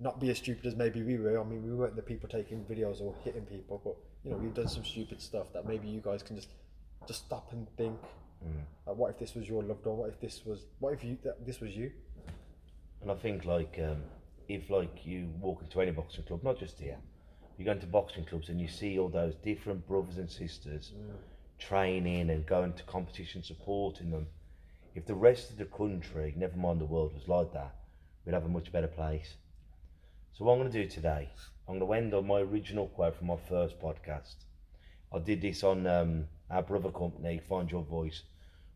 not 0.00 0.20
be 0.20 0.30
as 0.30 0.38
stupid 0.38 0.64
as 0.64 0.76
maybe 0.76 1.02
we 1.02 1.18
were. 1.18 1.38
I 1.40 1.44
mean, 1.44 1.62
we 1.62 1.74
weren't 1.74 1.96
the 1.96 2.02
people 2.02 2.28
taking 2.28 2.64
videos 2.64 3.00
or 3.00 3.14
hitting 3.24 3.42
people, 3.42 3.80
but 3.84 3.96
you 4.24 4.30
know, 4.30 4.36
we've 4.36 4.54
done 4.54 4.68
some 4.68 4.84
stupid 4.84 5.20
stuff 5.20 5.52
that 5.52 5.66
maybe 5.66 5.88
you 5.88 6.00
guys 6.00 6.22
can 6.22 6.36
just 6.36 6.48
just 7.06 7.26
stop 7.26 7.52
and 7.52 7.68
think. 7.76 7.98
Like, 8.86 8.96
what 8.96 9.10
if 9.10 9.18
this 9.18 9.34
was 9.34 9.48
your 9.48 9.62
loved 9.62 9.84
one? 9.84 9.96
What 9.96 10.08
if 10.08 10.20
this 10.20 10.42
was? 10.46 10.66
What 10.78 10.94
if 10.94 11.04
you 11.04 11.18
that 11.24 11.44
this 11.44 11.60
was 11.60 11.76
you? 11.76 11.90
And 13.02 13.10
I 13.10 13.14
think 13.14 13.44
like 13.44 13.78
um, 13.82 14.02
if 14.48 14.70
like 14.70 15.04
you 15.04 15.28
walk 15.40 15.62
into 15.62 15.80
any 15.80 15.90
boxing 15.90 16.24
club, 16.24 16.42
not 16.42 16.58
just 16.58 16.78
here, 16.78 16.96
you 17.58 17.64
go 17.64 17.72
into 17.72 17.86
boxing 17.86 18.24
clubs 18.24 18.48
and 18.48 18.60
you 18.60 18.68
see 18.68 18.98
all 18.98 19.08
those 19.08 19.34
different 19.36 19.86
brothers 19.86 20.18
and 20.18 20.30
sisters 20.30 20.92
training 21.58 22.30
and 22.30 22.46
going 22.46 22.72
to 22.74 22.82
competition, 22.84 23.42
supporting 23.42 24.10
them. 24.10 24.26
If 24.94 25.06
the 25.06 25.14
rest 25.14 25.50
of 25.50 25.58
the 25.58 25.64
country, 25.64 26.34
never 26.36 26.56
mind 26.56 26.80
the 26.80 26.86
world, 26.86 27.14
was 27.14 27.28
like 27.28 27.52
that, 27.52 27.74
we'd 28.24 28.34
have 28.34 28.44
a 28.44 28.48
much 28.48 28.72
better 28.72 28.88
place. 28.88 29.34
So 30.32 30.44
what 30.44 30.52
I'm 30.52 30.60
going 30.60 30.72
to 30.72 30.82
do 30.84 30.88
today, 30.88 31.28
I'm 31.68 31.78
going 31.78 31.90
to 31.90 32.06
end 32.06 32.14
on 32.14 32.26
my 32.26 32.40
original 32.40 32.86
quote 32.88 33.16
from 33.16 33.26
my 33.28 33.38
first 33.48 33.80
podcast. 33.80 34.36
I 35.12 35.18
did 35.18 35.40
this 35.40 35.64
on 35.64 35.86
um, 35.86 36.24
our 36.50 36.62
brother 36.62 36.90
company, 36.90 37.40
Find 37.48 37.70
Your 37.70 37.82
Voice, 37.82 38.22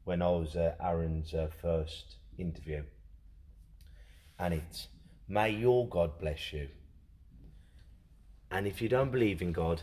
when 0.05 0.23
I 0.23 0.31
was 0.31 0.57
uh, 0.57 0.75
Aren's 0.81 1.35
uh, 1.35 1.49
first 1.61 2.17
interview 2.39 2.83
and 4.43 4.55
it's 4.55 4.89
may 5.29 5.51
your 5.51 5.89
God 5.89 6.19
bless 6.19 6.53
you. 6.53 6.69
And 8.51 8.67
if 8.67 8.83
you 8.83 8.89
don't 8.89 9.13
believe 9.13 9.41
in 9.41 9.53
God, 9.53 9.83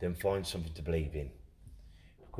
then 0.00 0.14
find 0.14 0.46
something 0.46 0.74
to 0.74 0.82
believe 0.82 1.14
in. 1.14 1.30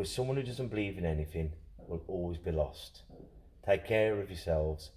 Because 0.01 0.15
someone 0.15 0.39
who 0.39 0.43
doesn't 0.43 0.69
believe 0.69 0.97
in 0.97 1.05
anything 1.05 1.53
will 1.87 2.03
always 2.09 2.39
be 2.39 2.51
lost. 2.51 3.03
Take 3.67 3.87
care 3.87 4.19
of 4.19 4.31
yourselves 4.31 4.93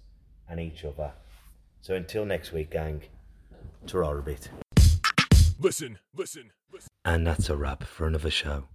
and 0.48 0.58
each 0.58 0.82
other. 0.82 1.12
So 1.82 1.94
until 1.94 2.24
next 2.24 2.52
week, 2.52 2.70
gang, 2.70 3.02
ta 3.86 3.98
a 3.98 4.22
bit. 4.22 4.48
Listen, 5.60 5.98
listen, 6.16 6.52
listen. 6.72 6.88
And 7.04 7.26
that's 7.26 7.50
a 7.50 7.56
wrap 7.58 7.84
for 7.84 8.06
another 8.06 8.30
show. 8.30 8.68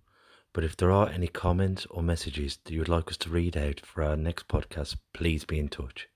But 0.53 0.63
if 0.63 0.77
there 0.77 0.91
are 0.91 1.09
any 1.09 1.27
comments 1.27 1.87
or 1.89 2.03
messages 2.03 2.59
that 2.63 2.73
you 2.73 2.77
would 2.77 2.89
like 2.89 3.09
us 3.09 3.17
to 3.17 3.31
read 3.31 3.57
out 3.57 3.79
for 3.79 4.03
our 4.03 4.15
next 4.15 4.47
podcast, 4.47 4.97
please 5.13 5.45
be 5.45 5.57
in 5.57 5.67
touch. 5.67 6.09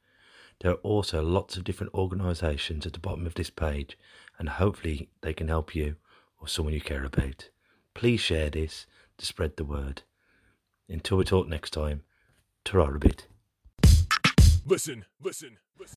There 0.60 0.73
are 0.73 0.84
also 0.84 1.23
lots 1.23 1.58
of 1.58 1.63
different 1.63 1.95
organisations 1.95 2.86
at 2.86 2.93
the 2.93 2.99
bottom 2.99 3.26
of 3.26 3.34
this 3.34 3.49
page, 3.49 3.97
and 4.38 4.47
hopefully 4.47 5.10
they 5.21 5.34
can 5.34 5.47
help 5.47 5.73
you 5.73 5.95
or 6.39 6.47
someone 6.47 6.76
you 6.76 6.82
care 6.82 7.04
about. 7.04 7.49
Please 7.95 8.19
share 8.19 8.52
this 8.52 8.86
to 9.17 9.26
spread 9.26 9.58
the 9.58 9.65
word. 9.65 10.04
Until 10.89 11.17
we 11.17 11.23
talk 11.23 11.47
next 11.47 11.71
time, 11.71 12.04
ta 12.65 12.86
bit. 12.99 13.28
Listen, 14.65 15.06
listen, 15.21 15.58
listen. 15.80 15.91